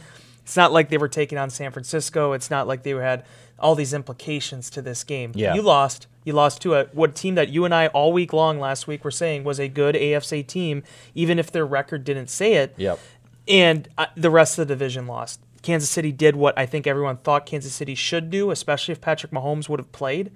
it's 0.44 0.56
not 0.56 0.72
like 0.72 0.90
they 0.90 0.98
were 0.98 1.08
taking 1.10 1.38
on 1.38 1.50
San 1.50 1.72
Francisco. 1.72 2.32
It's 2.32 2.50
not 2.50 2.68
like 2.68 2.84
they 2.84 2.92
had 2.92 3.24
all 3.60 3.76
these 3.76 3.94
implications 3.94 4.70
to 4.72 4.82
this 4.82 5.04
game. 5.04 5.32
Yeah. 5.36 5.54
You 5.56 5.62
lost. 5.62 6.08
You 6.24 6.34
lost 6.34 6.62
to 6.62 6.76
a 6.76 6.86
what 6.94 7.16
team 7.16 7.36
that 7.36 7.50
you 7.50 7.66
and 7.66 7.76
I 7.76 7.88
all 7.88 8.14
week 8.14 8.32
long 8.34 8.60
last 8.60 8.88
week 8.88 9.04
were 9.04 9.12
saying 9.12 9.44
was 9.44 9.60
a 9.60 9.68
good 9.68 9.96
AFC 9.96 10.42
team, 10.48 10.84
even 11.14 11.38
if 11.38 11.52
their 11.52 11.66
record 11.66 12.04
didn't 12.06 12.30
say 12.30 12.54
it 12.54 12.74
Yep. 12.78 13.00
and 13.48 13.88
uh, 13.98 14.06
the 14.16 14.30
rest 14.30 14.58
of 14.58 14.68
the 14.68 14.74
division 14.74 15.06
lost. 15.08 15.40
Kansas 15.66 15.90
City 15.90 16.12
did 16.12 16.36
what 16.36 16.58
I 16.58 16.66
think 16.68 16.86
everyone 16.86 17.18
thought 17.18 17.46
Kansas 17.46 17.74
City 17.74 17.96
should 17.96 18.30
do, 18.30 18.52
especially 18.52 18.92
if 18.92 19.02
Patrick 19.02 19.32
Mahomes 19.32 19.68
would 19.68 19.80
have 19.80 19.92
played. 19.92 20.32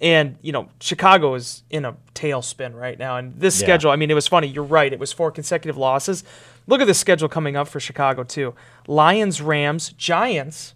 And 0.00 0.36
you 0.40 0.52
know, 0.52 0.68
Chicago 0.80 1.34
is 1.34 1.62
in 1.68 1.84
a 1.84 1.96
tailspin 2.14 2.74
right 2.74 2.98
now. 2.98 3.16
And 3.16 3.34
this 3.38 3.60
Yeah. 3.60 3.66
schedule, 3.66 3.90
I 3.90 3.96
mean, 3.96 4.10
it 4.10 4.14
was 4.14 4.28
funny. 4.28 4.46
You're 4.46 4.64
right. 4.64 4.92
It 4.92 4.98
was 5.00 5.12
four 5.12 5.30
consecutive 5.32 5.76
losses. 5.76 6.22
Look 6.66 6.80
at 6.80 6.86
the 6.86 6.94
schedule 6.94 7.28
coming 7.28 7.56
up 7.56 7.66
for 7.68 7.80
Chicago 7.80 8.22
too: 8.22 8.54
Lions, 8.86 9.42
Rams, 9.42 9.90
Giants, 9.98 10.74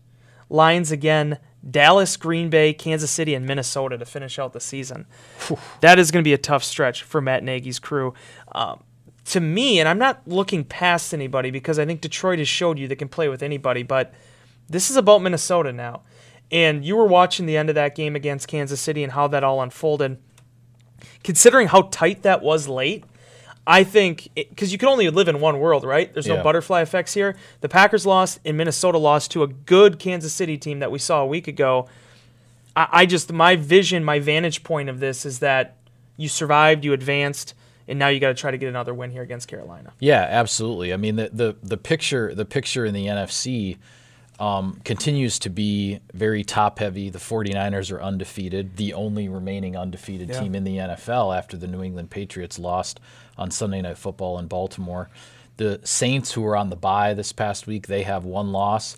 Lions 0.50 0.90
again, 0.90 1.38
Dallas, 1.70 2.16
Green 2.18 2.50
Bay, 2.50 2.74
Kansas 2.74 3.10
City, 3.10 3.34
and 3.34 3.46
Minnesota 3.46 3.96
to 3.96 4.04
finish 4.04 4.38
out 4.38 4.52
the 4.52 4.60
season. 4.60 5.06
That 5.80 5.98
is 5.98 6.10
going 6.10 6.22
to 6.22 6.28
be 6.28 6.34
a 6.34 6.38
tough 6.38 6.62
stretch 6.64 7.02
for 7.02 7.20
Matt 7.22 7.42
Nagy's 7.44 7.78
crew. 7.78 8.12
Um, 8.52 8.82
to 9.34 9.40
me, 9.40 9.80
and 9.80 9.88
I'm 9.88 9.98
not 9.98 10.22
looking 10.28 10.62
past 10.62 11.12
anybody 11.12 11.50
because 11.50 11.80
I 11.80 11.84
think 11.84 12.00
Detroit 12.00 12.38
has 12.38 12.46
showed 12.46 12.78
you 12.78 12.86
they 12.86 12.94
can 12.94 13.08
play 13.08 13.28
with 13.28 13.42
anybody, 13.42 13.82
but 13.82 14.14
this 14.68 14.90
is 14.90 14.96
about 14.96 15.22
Minnesota 15.22 15.72
now. 15.72 16.02
And 16.52 16.84
you 16.84 16.94
were 16.94 17.06
watching 17.06 17.46
the 17.46 17.56
end 17.56 17.68
of 17.68 17.74
that 17.74 17.96
game 17.96 18.14
against 18.14 18.46
Kansas 18.46 18.80
City 18.80 19.02
and 19.02 19.12
how 19.12 19.26
that 19.26 19.42
all 19.42 19.60
unfolded. 19.60 20.18
Considering 21.24 21.66
how 21.66 21.82
tight 21.90 22.22
that 22.22 22.42
was 22.42 22.68
late, 22.68 23.04
I 23.66 23.82
think 23.82 24.28
because 24.36 24.70
you 24.70 24.78
can 24.78 24.88
only 24.88 25.10
live 25.10 25.26
in 25.26 25.40
one 25.40 25.58
world, 25.58 25.82
right? 25.82 26.12
There's 26.14 26.28
no 26.28 26.36
Yeah. 26.36 26.42
butterfly 26.42 26.82
effects 26.82 27.14
here. 27.14 27.34
The 27.60 27.68
Packers 27.68 28.06
lost 28.06 28.38
and 28.44 28.56
Minnesota 28.56 28.98
lost 28.98 29.32
to 29.32 29.42
a 29.42 29.48
good 29.48 29.98
Kansas 29.98 30.32
City 30.32 30.56
team 30.56 30.78
that 30.78 30.92
we 30.92 31.00
saw 31.00 31.22
a 31.22 31.26
week 31.26 31.48
ago. 31.48 31.88
I, 32.76 32.86
I 32.92 33.06
just 33.06 33.32
my 33.32 33.56
vision, 33.56 34.04
my 34.04 34.20
vantage 34.20 34.62
point 34.62 34.88
of 34.88 35.00
this 35.00 35.26
is 35.26 35.40
that 35.40 35.74
you 36.16 36.28
survived, 36.28 36.84
you 36.84 36.92
advanced, 36.92 37.54
and 37.88 37.98
now 37.98 38.08
you 38.08 38.20
got 38.20 38.28
to 38.28 38.34
try 38.34 38.50
to 38.50 38.58
get 38.58 38.68
another 38.68 38.94
win 38.94 39.10
here 39.10 39.22
against 39.22 39.48
Carolina. 39.48 39.92
Yeah, 39.98 40.26
absolutely. 40.28 40.92
I 40.92 40.96
mean, 40.96 41.16
the 41.16 41.30
the, 41.32 41.56
the 41.62 41.76
picture 41.76 42.34
the 42.34 42.44
picture 42.44 42.84
in 42.84 42.94
the 42.94 43.06
NFC 43.06 43.78
um, 44.40 44.80
continues 44.84 45.38
to 45.40 45.48
be 45.50 46.00
very 46.12 46.42
top 46.42 46.80
heavy. 46.80 47.08
The 47.08 47.18
49ers 47.20 47.92
are 47.92 48.02
undefeated, 48.02 48.76
the 48.76 48.92
only 48.94 49.28
remaining 49.28 49.76
undefeated 49.76 50.28
Yeah. 50.30 50.40
team 50.40 50.54
in 50.56 50.64
the 50.64 50.76
NFL 50.78 51.36
after 51.36 51.56
the 51.56 51.68
New 51.68 51.82
England 51.82 52.10
Patriots 52.10 52.58
lost 52.58 52.98
on 53.38 53.50
Sunday 53.52 53.80
Night 53.82 53.96
Football 53.98 54.38
in 54.40 54.48
Baltimore. 54.48 55.08
The 55.56 55.78
Saints, 55.84 56.32
who 56.32 56.40
were 56.42 56.56
on 56.56 56.70
the 56.70 56.76
bye 56.76 57.14
this 57.14 57.32
past 57.32 57.68
week, 57.68 57.86
they 57.86 58.02
have 58.02 58.24
one 58.24 58.50
loss. 58.50 58.96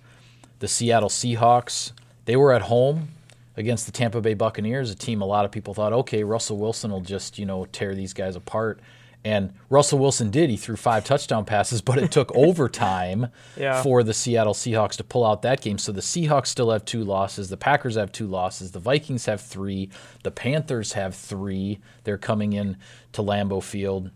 The 0.61 0.69
Seattle 0.69 1.11
Seahawks, 1.11 1.93
they 2.25 2.35
were 2.37 2.55
at 2.55 2.63
home 2.63 3.09
against 3.57 3.87
the 3.87 3.93
Tampa 3.93 4.21
Bay 4.21 4.35
Buccaneers, 4.35 4.91
a 4.91 4.95
team 4.95 5.21
a 5.23 5.27
lot 5.27 5.45
of 5.45 5.51
people 5.53 5.73
thought, 5.75 5.93
okay, 5.93 6.25
Russell 6.25 6.59
Wilson 6.59 6.91
will 6.91 7.01
just, 7.01 7.39
you 7.39 7.47
know, 7.47 7.65
tear 7.67 7.95
these 7.95 8.13
guys 8.13 8.37
apart. 8.37 8.81
And 9.25 9.55
Russell 9.71 9.99
Wilson 9.99 10.31
did. 10.31 10.51
He 10.51 10.57
threw 10.57 10.77
five 10.77 11.05
touchdown 11.05 11.45
passes, 11.45 11.81
but 11.83 11.99
it 11.99 12.13
took 12.13 12.31
overtime 12.37 13.29
Yeah. 13.57 13.83
for 13.83 14.05
the 14.05 14.15
Seattle 14.15 14.55
Seahawks 14.55 14.97
to 14.99 15.05
pull 15.05 15.25
out 15.27 15.43
that 15.43 15.61
game. 15.61 15.79
So 15.79 15.91
the 15.91 16.01
Seahawks 16.01 16.47
still 16.47 16.71
have 16.71 16.85
two 16.85 17.03
losses. 17.03 17.49
The 17.49 17.57
Packers 17.57 17.97
have 17.97 18.13
two 18.13 18.29
losses. 18.29 18.71
The 18.71 18.79
Vikings 18.79 19.27
have 19.27 19.41
three. 19.41 19.91
The 20.23 20.31
Panthers 20.31 20.93
have 20.93 21.15
three. 21.17 21.81
They're 22.05 22.19
coming 22.19 22.53
in 22.53 22.77
to 23.15 23.23
Lambeau 23.23 23.61
Field. 23.63 24.11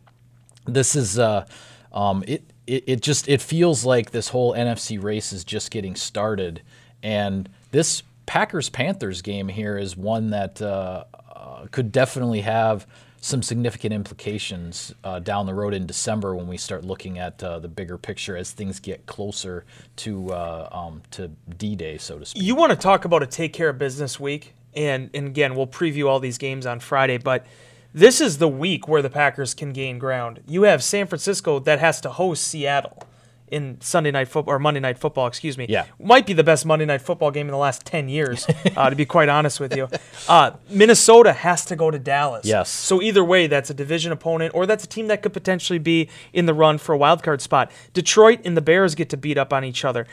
This 0.66 0.94
is 0.94 1.18
uh, 1.18 1.44
um, 1.92 2.22
it, 2.28 2.44
it. 2.68 2.84
It 2.86 3.00
just 3.02 3.28
it 3.28 3.40
feels 3.40 3.84
like 3.84 4.12
this 4.12 4.28
whole 4.28 4.52
NFC 4.54 5.02
race 5.02 5.32
is 5.32 5.42
just 5.42 5.72
getting 5.72 5.96
started, 5.96 6.62
and 7.02 7.48
this 7.72 8.04
Packers 8.30 8.68
Panthers 8.68 9.22
game 9.22 9.48
here 9.48 9.76
is 9.76 9.96
one 9.96 10.30
that 10.30 10.62
uh, 10.62 11.02
uh, 11.34 11.66
could 11.72 11.90
definitely 11.90 12.42
have 12.42 12.86
some 13.20 13.42
significant 13.42 13.92
implications 13.92 14.94
uh, 15.02 15.18
down 15.18 15.46
the 15.46 15.52
road 15.52 15.74
in 15.74 15.84
December 15.84 16.36
when 16.36 16.46
we 16.46 16.56
start 16.56 16.84
looking 16.84 17.18
at 17.18 17.42
uh, 17.42 17.58
the 17.58 17.66
bigger 17.66 17.98
picture 17.98 18.36
as 18.36 18.52
things 18.52 18.78
get 18.78 19.04
closer 19.04 19.64
to 19.96 20.32
uh, 20.32 20.68
um, 20.70 21.02
to 21.10 21.26
D-Day, 21.58 21.98
so 21.98 22.20
to 22.20 22.24
speak. 22.24 22.40
You 22.40 22.54
want 22.54 22.70
to 22.70 22.76
talk 22.76 23.04
about 23.04 23.24
a 23.24 23.26
take 23.26 23.52
care 23.52 23.70
of 23.70 23.78
business 23.78 24.20
week, 24.20 24.54
and 24.74 25.10
and 25.12 25.26
again, 25.26 25.56
we'll 25.56 25.66
preview 25.66 26.08
all 26.08 26.20
these 26.20 26.38
games 26.38 26.66
on 26.66 26.78
Friday, 26.78 27.18
but 27.18 27.44
this 27.92 28.20
is 28.20 28.38
the 28.38 28.46
week 28.46 28.86
where 28.86 29.02
the 29.02 29.10
Packers 29.10 29.54
can 29.54 29.72
gain 29.72 29.98
ground. 29.98 30.40
You 30.46 30.62
have 30.62 30.84
San 30.84 31.08
Francisco 31.08 31.58
that 31.58 31.80
has 31.80 32.00
to 32.02 32.10
host 32.10 32.44
Seattle 32.44 33.02
in 33.50 33.80
Sunday 33.80 34.10
night 34.10 34.28
football 34.28 34.54
or 34.54 34.58
Monday 34.58 34.80
night 34.80 34.98
football, 34.98 35.26
excuse 35.26 35.58
me. 35.58 35.66
Yeah. 35.68 35.86
might 35.98 36.26
be 36.26 36.32
the 36.32 36.44
best 36.44 36.64
Monday 36.66 36.84
night 36.84 37.02
football 37.02 37.30
game 37.30 37.46
in 37.46 37.52
the 37.52 37.58
last 37.58 37.84
ten 37.84 38.08
years, 38.08 38.46
uh, 38.76 38.90
to 38.90 38.96
be 38.96 39.04
quite 39.04 39.28
honest 39.28 39.60
with 39.60 39.76
you. 39.76 39.88
Uh, 40.28 40.52
Minnesota 40.68 41.32
has 41.32 41.64
to 41.66 41.76
go 41.76 41.90
to 41.90 41.98
Dallas. 41.98 42.46
Yes. 42.46 42.70
So 42.70 43.02
either 43.02 43.24
way, 43.24 43.46
that's 43.46 43.70
a 43.70 43.74
division 43.74 44.12
opponent, 44.12 44.54
or 44.54 44.66
that's 44.66 44.84
a 44.84 44.88
team 44.88 45.08
that 45.08 45.22
could 45.22 45.32
potentially 45.32 45.78
be 45.78 46.08
in 46.32 46.46
the 46.46 46.54
run 46.54 46.78
for 46.78 46.94
a 46.94 46.98
wild 46.98 47.22
card 47.22 47.40
spot. 47.40 47.70
Detroit 47.92 48.40
and 48.44 48.56
the 48.56 48.62
Bears 48.62 48.94
get 48.94 49.08
to 49.10 49.16
beat 49.16 49.38
up 49.38 49.52
on 49.52 49.64
each 49.64 49.84
other. 49.84 50.06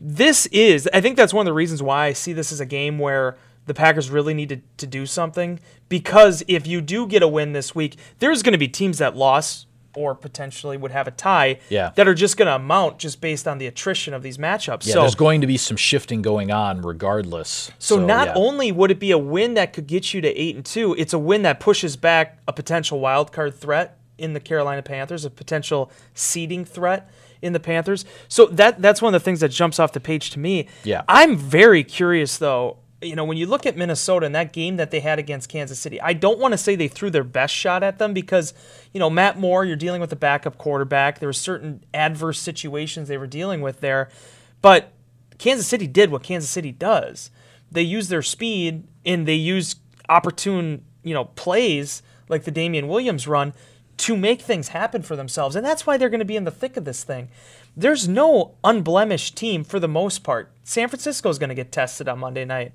This 0.00 0.46
is, 0.46 0.88
I 0.92 1.00
think, 1.00 1.16
that's 1.16 1.32
one 1.32 1.46
of 1.46 1.50
the 1.50 1.54
reasons 1.54 1.82
why 1.82 2.06
I 2.06 2.12
see 2.12 2.32
this 2.32 2.50
as 2.50 2.60
a 2.60 2.66
game 2.66 2.98
where 2.98 3.36
the 3.66 3.74
Packers 3.74 4.10
really 4.10 4.34
need 4.34 4.48
to, 4.48 4.60
to 4.78 4.86
do 4.86 5.06
something. 5.06 5.60
Because 5.88 6.42
if 6.48 6.66
you 6.66 6.80
do 6.80 7.06
get 7.06 7.22
a 7.22 7.28
win 7.28 7.52
this 7.52 7.74
week, 7.74 7.96
there's 8.18 8.42
going 8.42 8.52
to 8.52 8.58
be 8.58 8.68
teams 8.68 8.98
that 8.98 9.16
lost 9.16 9.66
or 9.94 10.14
potentially 10.14 10.76
would 10.76 10.90
have 10.90 11.06
a 11.06 11.10
tie 11.10 11.58
Yeah. 11.68 11.90
that 11.96 12.08
are 12.08 12.14
just 12.14 12.36
going 12.36 12.46
to 12.46 12.54
amount 12.56 12.98
just 12.98 13.20
based 13.20 13.46
on 13.46 13.58
the 13.58 13.66
attrition 13.66 14.14
of 14.14 14.22
these 14.22 14.38
matchups. 14.38 14.86
Yeah, 14.86 14.94
so 14.94 15.00
there's 15.00 15.14
going 15.14 15.40
to 15.42 15.46
be 15.46 15.56
some 15.56 15.76
shifting 15.76 16.22
going 16.22 16.50
on 16.50 16.80
regardless. 16.82 17.70
so, 17.78 17.98
not 18.04 18.28
yeah. 18.28 18.34
only 18.34 18.72
would 18.72 18.90
it 18.90 18.98
be 18.98 19.10
a 19.10 19.18
win 19.18 19.54
that 19.54 19.72
could 19.72 19.86
get 19.86 20.14
you 20.14 20.20
to 20.20 20.28
eight 20.28 20.56
and 20.56 20.64
two, 20.64 20.94
it's 20.98 21.12
a 21.12 21.18
win 21.18 21.42
that 21.42 21.60
pushes 21.60 21.96
back 21.96 22.38
a 22.48 22.52
potential 22.52 23.00
wild 23.00 23.32
card 23.32 23.54
threat 23.54 23.98
in 24.18 24.32
the 24.34 24.40
Carolina 24.40 24.82
Panthers, 24.82 25.24
a 25.24 25.30
potential 25.30 25.90
seeding 26.14 26.64
threat 26.64 27.10
in 27.40 27.52
the 27.52 27.60
Panthers. 27.60 28.04
So 28.28 28.46
that 28.46 28.80
that's 28.80 29.02
one 29.02 29.14
of 29.14 29.20
the 29.20 29.24
things 29.24 29.40
that 29.40 29.48
jumps 29.48 29.78
off 29.80 29.92
the 29.92 30.00
page 30.00 30.30
to 30.30 30.38
me. 30.38 30.68
Yeah. 30.84 31.02
I'm 31.08 31.36
very 31.36 31.82
curious 31.84 32.38
though. 32.38 32.78
You 33.02 33.16
know, 33.16 33.24
when 33.24 33.36
you 33.36 33.46
look 33.46 33.66
at 33.66 33.76
Minnesota 33.76 34.26
and 34.26 34.34
that 34.34 34.52
game 34.52 34.76
that 34.76 34.90
they 34.90 35.00
had 35.00 35.18
against 35.18 35.48
Kansas 35.48 35.78
City, 35.78 36.00
I 36.00 36.12
don't 36.12 36.38
want 36.38 36.52
to 36.52 36.58
say 36.58 36.76
they 36.76 36.88
threw 36.88 37.10
their 37.10 37.24
best 37.24 37.52
shot 37.52 37.82
at 37.82 37.98
them 37.98 38.14
because, 38.14 38.54
you 38.92 39.00
know, 39.00 39.10
Matt 39.10 39.38
Moore, 39.38 39.64
you're 39.64 39.76
dealing 39.76 40.00
with 40.00 40.12
a 40.12 40.16
backup 40.16 40.56
quarterback. 40.56 41.18
There 41.18 41.28
were 41.28 41.32
certain 41.32 41.84
adverse 41.92 42.38
situations 42.38 43.08
they 43.08 43.18
were 43.18 43.26
dealing 43.26 43.60
with 43.60 43.80
there. 43.80 44.08
But 44.60 44.92
Kansas 45.38 45.66
City 45.66 45.86
did 45.88 46.10
what 46.10 46.22
Kansas 46.22 46.50
City 46.50 46.70
does. 46.70 47.30
They 47.70 47.82
use 47.82 48.08
their 48.08 48.22
speed 48.22 48.84
and 49.04 49.26
they 49.26 49.34
use 49.34 49.76
opportune, 50.08 50.84
you 51.02 51.14
know, 51.14 51.24
plays 51.24 52.02
like 52.28 52.44
the 52.44 52.50
Damien 52.50 52.86
Williams 52.86 53.26
run 53.26 53.52
to 53.98 54.16
make 54.16 54.40
things 54.40 54.68
happen 54.68 55.02
for 55.02 55.16
themselves. 55.16 55.56
And 55.56 55.64
that's 55.64 55.86
why 55.86 55.96
they're 55.96 56.08
going 56.08 56.20
to 56.20 56.24
be 56.24 56.36
in 56.36 56.44
the 56.44 56.50
thick 56.50 56.76
of 56.76 56.84
this 56.84 57.04
thing. 57.04 57.28
There's 57.76 58.08
no 58.08 58.54
unblemished 58.64 59.36
team 59.36 59.64
for 59.64 59.80
the 59.80 59.88
most 59.88 60.22
part. 60.22 60.50
San 60.64 60.88
Francisco 60.88 61.28
is 61.28 61.38
going 61.38 61.48
to 61.48 61.54
get 61.54 61.72
tested 61.72 62.08
on 62.08 62.18
Monday 62.18 62.44
night. 62.44 62.72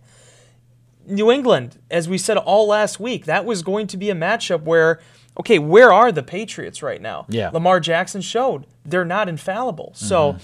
New 1.07 1.31
England, 1.31 1.79
as 1.89 2.09
we 2.09 2.17
said 2.17 2.37
all 2.37 2.67
last 2.67 2.99
week, 2.99 3.25
that 3.25 3.45
was 3.45 3.61
going 3.61 3.87
to 3.87 3.97
be 3.97 4.09
a 4.09 4.15
matchup 4.15 4.63
where, 4.63 4.99
okay, 5.39 5.57
where 5.57 5.91
are 5.91 6.11
the 6.11 6.23
Patriots 6.23 6.83
right 6.83 7.01
now? 7.01 7.25
Yeah. 7.29 7.49
Lamar 7.49 7.79
Jackson 7.79 8.21
showed 8.21 8.65
they're 8.85 9.05
not 9.05 9.29
infallible. 9.29 9.93
So 9.95 10.33
mm-hmm. 10.33 10.43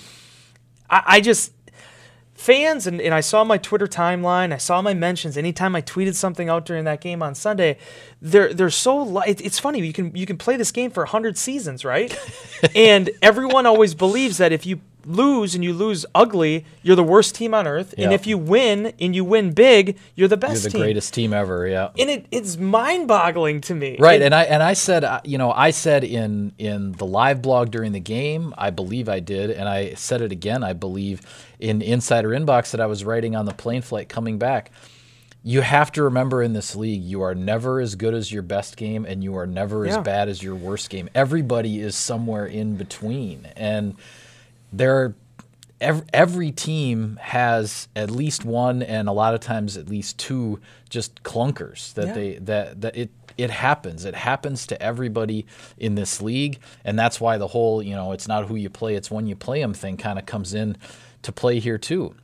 I, 0.89 1.03
I 1.05 1.21
just, 1.21 1.51
fans, 2.33 2.87
and, 2.87 3.01
and 3.01 3.13
I 3.13 3.21
saw 3.21 3.43
my 3.43 3.57
Twitter 3.57 3.87
timeline, 3.87 4.53
I 4.53 4.57
saw 4.57 4.81
my 4.81 4.93
mentions. 4.93 5.37
Anytime 5.37 5.75
I 5.75 5.81
tweeted 5.81 6.15
something 6.15 6.49
out 6.49 6.65
during 6.65 6.85
that 6.85 7.01
game 7.01 7.21
on 7.21 7.35
Sunday, 7.35 7.77
they're 8.21 8.53
they're 8.53 8.69
so 8.69 9.01
li- 9.01 9.23
it, 9.27 9.41
it's 9.41 9.59
funny. 9.59 9.85
You 9.85 9.93
can 9.93 10.15
you 10.15 10.25
can 10.25 10.37
play 10.37 10.57
this 10.57 10.71
game 10.71 10.91
for 10.91 11.05
hundred 11.05 11.37
seasons, 11.37 11.85
right? 11.85 12.17
and 12.75 13.09
everyone 13.21 13.65
always 13.65 13.93
believes 13.93 14.37
that 14.37 14.51
if 14.51 14.65
you 14.65 14.81
lose 15.05 15.55
and 15.55 15.63
you 15.63 15.73
lose 15.73 16.05
ugly, 16.15 16.65
you're 16.81 16.95
the 16.95 17.03
worst 17.03 17.35
team 17.35 17.53
on 17.53 17.67
earth, 17.67 17.93
and 17.97 18.13
if 18.13 18.25
you 18.27 18.37
win 18.37 18.93
and 18.99 19.15
you 19.15 19.23
win 19.25 19.51
big, 19.51 19.97
you're 20.15 20.27
the 20.27 20.37
best. 20.37 20.63
You're 20.63 20.69
the 20.71 20.77
team. 20.77 20.81
greatest 20.81 21.13
team 21.13 21.33
ever. 21.33 21.67
Yeah. 21.67 21.89
And 21.97 22.09
it, 22.09 22.25
it's 22.31 22.57
mind-boggling 22.57 23.61
to 23.61 23.75
me. 23.75 23.97
Right, 23.99 24.15
And- 24.15 24.25
and 24.25 24.35
I 24.35 24.43
and 24.43 24.63
I 24.63 24.73
said, 24.73 25.03
uh, 25.03 25.21
you 25.23 25.37
know, 25.37 25.51
I 25.51 25.71
said 25.71 26.03
in 26.03 26.53
in 26.57 26.93
the 26.93 27.05
live 27.05 27.41
blog 27.41 27.71
during 27.71 27.91
the 27.91 27.99
game, 27.99 28.53
I 28.57 28.69
believe 28.69 29.09
I 29.09 29.19
did, 29.19 29.51
and 29.51 29.67
I 29.69 29.93
said 29.95 30.21
it 30.21 30.31
again, 30.31 30.63
I 30.63 30.73
believe 30.73 31.21
in 31.59 31.81
Insider 31.81 32.29
Inbox 32.29 32.71
that 32.71 32.81
I 32.81 32.85
was 32.85 33.03
writing 33.05 33.35
on 33.35 33.45
the 33.45 33.53
plane 33.53 33.81
flight 33.81 34.09
coming 34.09 34.37
back. 34.37 34.71
You 35.45 35.59
have 35.59 35.91
to 35.93 36.03
remember 36.03 36.41
in 36.41 36.53
this 36.53 36.73
league, 36.73 37.01
you 37.03 37.21
are 37.21 37.35
never 37.35 37.81
as 37.81 37.95
good 37.95 38.13
as 38.13 38.31
your 38.31 38.43
best 38.43 38.77
game, 38.77 39.03
and 39.05 39.21
you 39.21 39.35
are 39.35 39.45
never 39.45 39.85
Yeah. 39.85 39.97
as 39.97 40.03
bad 40.03 40.29
as 40.29 40.41
your 40.41 40.55
worst 40.55 40.89
game. 40.89 41.09
Everybody 41.13 41.81
is 41.81 41.97
somewhere 41.97 42.45
in 42.45 42.75
between, 42.77 43.47
and 43.57 43.95
there. 44.73 45.15
every, 45.81 46.05
every 46.13 46.51
team 46.51 47.19
has 47.21 47.87
at 47.95 48.11
least 48.11 48.45
one 48.45 48.83
and 48.83 49.09
a 49.09 49.13
lot 49.13 49.33
of 49.35 49.41
times 49.41 49.77
at 49.77 49.89
least 49.89 50.17
two 50.19 50.59
just 50.89 51.23
clunkers 51.23 51.93
that 51.95 52.07
Yeah. 52.07 52.13
they 52.13 52.35
that 52.39 52.81
that 52.81 52.97
it 52.97 53.11
it 53.37 53.49
happens 53.51 54.05
it 54.05 54.15
happens 54.15 54.67
to 54.67 54.81
everybody 54.81 55.45
in 55.77 55.95
this 55.95 56.21
league 56.21 56.59
and 56.85 56.99
that's 56.99 57.21
why 57.21 57.37
the 57.37 57.47
whole 57.47 57.81
you 57.83 57.95
know 57.95 58.11
it's 58.13 58.27
not 58.27 58.47
who 58.47 58.55
you 58.55 58.69
play 58.69 58.95
it's 58.95 59.11
when 59.11 59.27
you 59.27 59.35
play 59.35 59.61
them 59.61 59.73
thing 59.73 59.97
kind 59.97 60.19
of 60.19 60.25
comes 60.25 60.53
in 60.53 60.77
to 61.23 61.31
play 61.31 61.59
here 61.59 61.77
too 61.79 62.15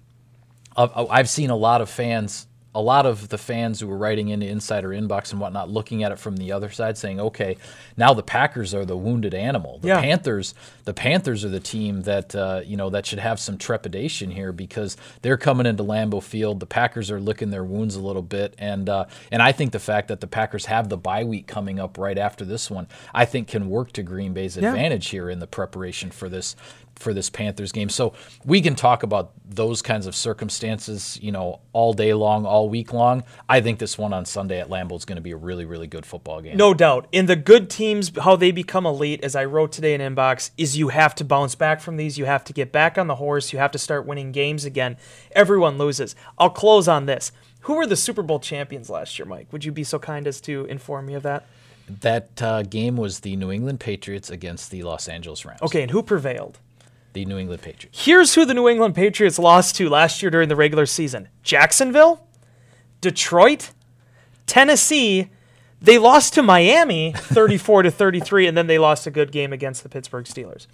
I've 1.12 1.30
seen 1.30 1.50
a 1.52 1.58
lot 1.58 1.82
of 1.82 1.90
fans, 1.90 2.48
a 2.80 2.82
lot 2.82 3.06
of 3.06 3.28
the 3.28 3.38
fans 3.38 3.80
who 3.82 3.88
were 3.88 3.98
writing 3.98 4.30
into 4.30 4.48
Insider 4.48 4.90
Inbox 4.90 5.32
and 5.32 5.42
whatnot, 5.42 5.70
looking 5.70 6.04
at 6.04 6.12
it 6.14 6.18
from 6.18 6.38
the 6.38 6.54
other 6.54 6.70
side, 6.70 6.98
saying, 6.98 7.20
"Okay, 7.20 7.58
now 7.98 8.14
the 8.14 8.24
Packers 8.24 8.74
are 8.74 8.86
the 8.86 8.96
wounded 8.96 9.34
animal. 9.34 9.80
The 9.80 9.90
Yeah. 9.90 10.02
Panthers, 10.02 10.56
the 10.86 10.94
Panthers 10.94 11.44
are 11.44 11.50
the 11.50 11.60
team 11.60 12.04
that 12.04 12.34
uh, 12.34 12.62
you 12.66 12.78
know 12.78 12.90
that 12.90 13.06
should 13.06 13.20
have 13.20 13.40
some 13.40 13.58
trepidation 13.58 14.32
here 14.32 14.52
because 14.54 14.96
they're 15.22 15.38
coming 15.38 15.66
into 15.66 15.84
Lambeau 15.84 16.24
Field. 16.24 16.62
The 16.62 16.66
Packers 16.66 17.12
are 17.12 17.20
licking 17.20 17.50
their 17.50 17.66
wounds 17.66 17.96
a 17.98 18.00
little 18.02 18.22
bit, 18.22 18.56
and 18.58 18.88
uh, 18.88 19.06
and 19.32 19.42
I 19.42 19.52
think 19.52 19.74
the 19.74 19.80
fact 19.80 20.08
that 20.08 20.22
the 20.22 20.28
Packers 20.28 20.66
have 20.68 20.88
the 20.88 20.98
bye 20.98 21.26
week 21.26 21.48
coming 21.48 21.80
up 21.80 21.98
right 21.98 22.18
after 22.18 22.46
this 22.46 22.72
one, 22.72 22.88
I 23.14 23.26
think 23.26 23.50
can 23.50 23.70
work 23.70 23.92
to 23.94 24.04
Green 24.04 24.32
Bay's 24.34 24.56
Yeah. 24.56 24.70
advantage 24.70 25.10
here 25.10 25.30
in 25.30 25.40
the 25.40 25.48
preparation 25.48 26.12
for 26.12 26.30
this 26.30 26.56
for 27.00 27.14
this 27.14 27.30
Panthers 27.30 27.72
game. 27.72 27.90
So 27.90 28.14
we 28.46 28.62
can 28.62 28.76
talk 28.76 29.04
about 29.04 29.32
those 29.46 29.82
kinds 29.82 30.06
of 30.06 30.16
circumstances, 30.16 31.18
you 31.22 31.32
know, 31.32 31.62
all 31.74 31.94
day 31.94 32.14
long, 32.14 32.46
all 32.46 32.70
week 32.70 32.94
long. 32.94 33.24
I 33.48 33.62
think 33.62 33.80
this 33.80 33.98
one 33.98 34.14
on 34.14 34.26
Sunday 34.26 34.60
at 34.60 34.70
Lambeau 34.70 34.98
is 34.98 35.06
going 35.06 35.16
to 35.16 35.22
be 35.22 35.32
a 35.32 35.38
really, 35.38 35.66
really 35.66 35.88
good 35.88 36.06
football 36.06 36.42
game. 36.42 36.58
No 36.58 36.74
doubt. 36.74 37.08
In 37.12 37.26
the 37.26 37.36
good 37.36 37.70
teams, 37.70 38.12
how 38.22 38.36
they 38.36 38.52
become 38.52 38.86
elite, 38.86 39.24
as 39.24 39.36
I 39.36 39.46
wrote 39.46 39.72
today 39.72 39.94
in 39.94 40.02
Inbox, 40.02 40.52
is 40.58 40.78
you 40.78 40.90
have 40.90 41.16
to 41.16 41.26
bounce 41.26 41.56
back 41.56 41.80
from 41.80 41.98
these. 41.98 42.18
You 42.18 42.26
have 42.26 42.44
to 42.44 42.54
get 42.54 42.72
back 42.72 42.98
on 42.98 43.08
the 43.08 43.16
horse. 43.16 43.54
You 43.54 43.60
have 43.60 43.72
to 43.72 43.80
start 43.80 44.06
winning 44.06 44.32
games 44.32 44.66
again. 44.66 44.98
Everyone 45.32 45.78
loses. 45.78 46.16
I'll 46.38 46.50
close 46.50 46.88
on 46.88 47.06
this. 47.06 47.32
Who 47.62 47.76
were 47.76 47.88
the 47.88 47.96
Super 47.96 48.22
Bowl 48.22 48.40
champions 48.40 48.90
last 48.90 49.18
year, 49.18 49.26
Mike? 49.26 49.52
Would 49.52 49.66
you 49.66 49.72
be 49.72 49.84
so 49.84 50.00
kind 50.00 50.28
as 50.28 50.40
to 50.42 50.66
inform 50.66 51.08
me 51.08 51.14
of 51.14 51.24
that? 51.24 51.46
That 52.02 52.42
uh, 52.42 52.64
game 52.64 52.98
was 52.98 53.22
the 53.22 53.36
New 53.36 53.52
England 53.52 53.80
Patriots 53.80 54.30
against 54.30 54.70
the 54.70 54.84
Los 54.84 55.08
Angeles 55.08 55.44
Rams. 55.44 55.62
Okay, 55.64 55.82
and 55.82 55.92
who 55.92 56.04
prevailed? 56.04 56.60
The 57.14 57.26
New 57.26 57.38
England 57.38 57.62
Patriots. 57.62 58.06
Here's 58.06 58.36
who 58.36 58.46
the 58.46 58.54
New 58.54 58.68
England 58.68 58.96
Patriots 58.96 59.40
lost 59.40 59.76
to 59.78 59.90
last 59.90 60.22
year 60.22 60.30
during 60.30 60.50
the 60.50 60.56
regular 60.56 60.86
season 60.86 61.28
Jacksonville, 61.44 62.28
Detroit, 63.02 63.72
Tennessee. 64.46 65.30
They 65.82 65.98
lost 65.98 66.34
to 66.34 66.44
Miami 66.44 67.14
34 67.16 67.84
to 67.84 67.92
33, 67.92 68.48
and 68.48 68.58
then 68.58 68.68
they 68.68 68.78
lost 68.78 69.08
a 69.08 69.12
good 69.12 69.32
game 69.32 69.54
against 69.54 69.84
the 69.84 69.90
Pittsburgh 69.90 70.26
Steelers. 70.26 70.68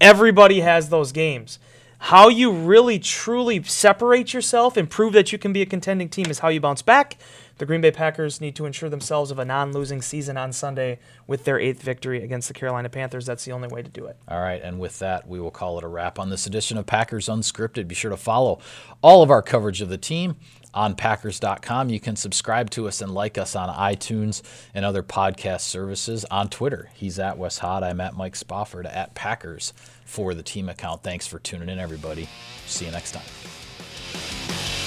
Everybody 0.00 0.60
has 0.60 0.88
those 0.88 1.12
games. 1.12 1.58
How 2.06 2.28
you 2.28 2.50
really 2.50 2.98
truly 2.98 3.62
separate 3.62 4.34
yourself 4.34 4.76
and 4.76 4.90
prove 4.90 5.12
that 5.12 5.30
you 5.30 5.38
can 5.38 5.52
be 5.52 5.62
a 5.62 5.66
contending 5.66 6.08
team 6.08 6.26
is 6.28 6.40
how 6.40 6.48
you 6.48 6.60
bounce 6.60 6.82
back. 6.82 7.16
The 7.58 7.66
Green 7.66 7.80
Bay 7.80 7.90
Packers 7.90 8.40
need 8.40 8.56
to 8.56 8.66
ensure 8.66 8.88
themselves 8.88 9.30
of 9.30 9.38
a 9.38 9.44
non 9.44 9.72
losing 9.72 10.02
season 10.02 10.36
on 10.36 10.52
Sunday 10.52 10.98
with 11.26 11.44
their 11.44 11.58
eighth 11.58 11.82
victory 11.82 12.22
against 12.22 12.48
the 12.48 12.54
Carolina 12.54 12.88
Panthers. 12.88 13.26
That's 13.26 13.44
the 13.44 13.52
only 13.52 13.68
way 13.68 13.82
to 13.82 13.90
do 13.90 14.06
it. 14.06 14.16
All 14.28 14.40
right, 14.40 14.60
and 14.62 14.78
with 14.78 14.98
that, 15.00 15.28
we 15.28 15.40
will 15.40 15.50
call 15.50 15.78
it 15.78 15.84
a 15.84 15.88
wrap 15.88 16.18
on 16.18 16.30
this 16.30 16.46
edition 16.46 16.78
of 16.78 16.86
Packers 16.86 17.28
Unscripted. 17.28 17.88
Be 17.88 17.94
sure 17.94 18.10
to 18.10 18.16
follow 18.16 18.60
all 19.02 19.22
of 19.22 19.30
our 19.30 19.42
coverage 19.42 19.80
of 19.80 19.88
the 19.88 19.98
team 19.98 20.36
on 20.74 20.94
Packers.com. 20.94 21.88
You 21.90 22.00
can 22.00 22.16
subscribe 22.16 22.70
to 22.70 22.88
us 22.88 23.00
and 23.02 23.12
like 23.12 23.38
us 23.38 23.54
on 23.54 23.68
iTunes 23.68 24.42
and 24.74 24.84
other 24.84 25.02
podcast 25.02 25.60
services. 25.60 26.24
On 26.30 26.48
Twitter, 26.48 26.90
he's 26.94 27.18
at 27.18 27.38
Wes 27.38 27.58
Hod. 27.58 27.82
I'm 27.82 28.00
at 28.00 28.16
Mike 28.16 28.36
Spofford 28.36 28.86
at 28.86 29.14
Packers 29.14 29.72
for 30.04 30.34
the 30.34 30.42
team 30.42 30.68
account. 30.68 31.02
Thanks 31.02 31.26
for 31.26 31.38
tuning 31.38 31.68
in, 31.68 31.78
everybody. 31.78 32.28
See 32.66 32.86
you 32.86 32.90
next 32.90 33.12
time. 33.12 34.81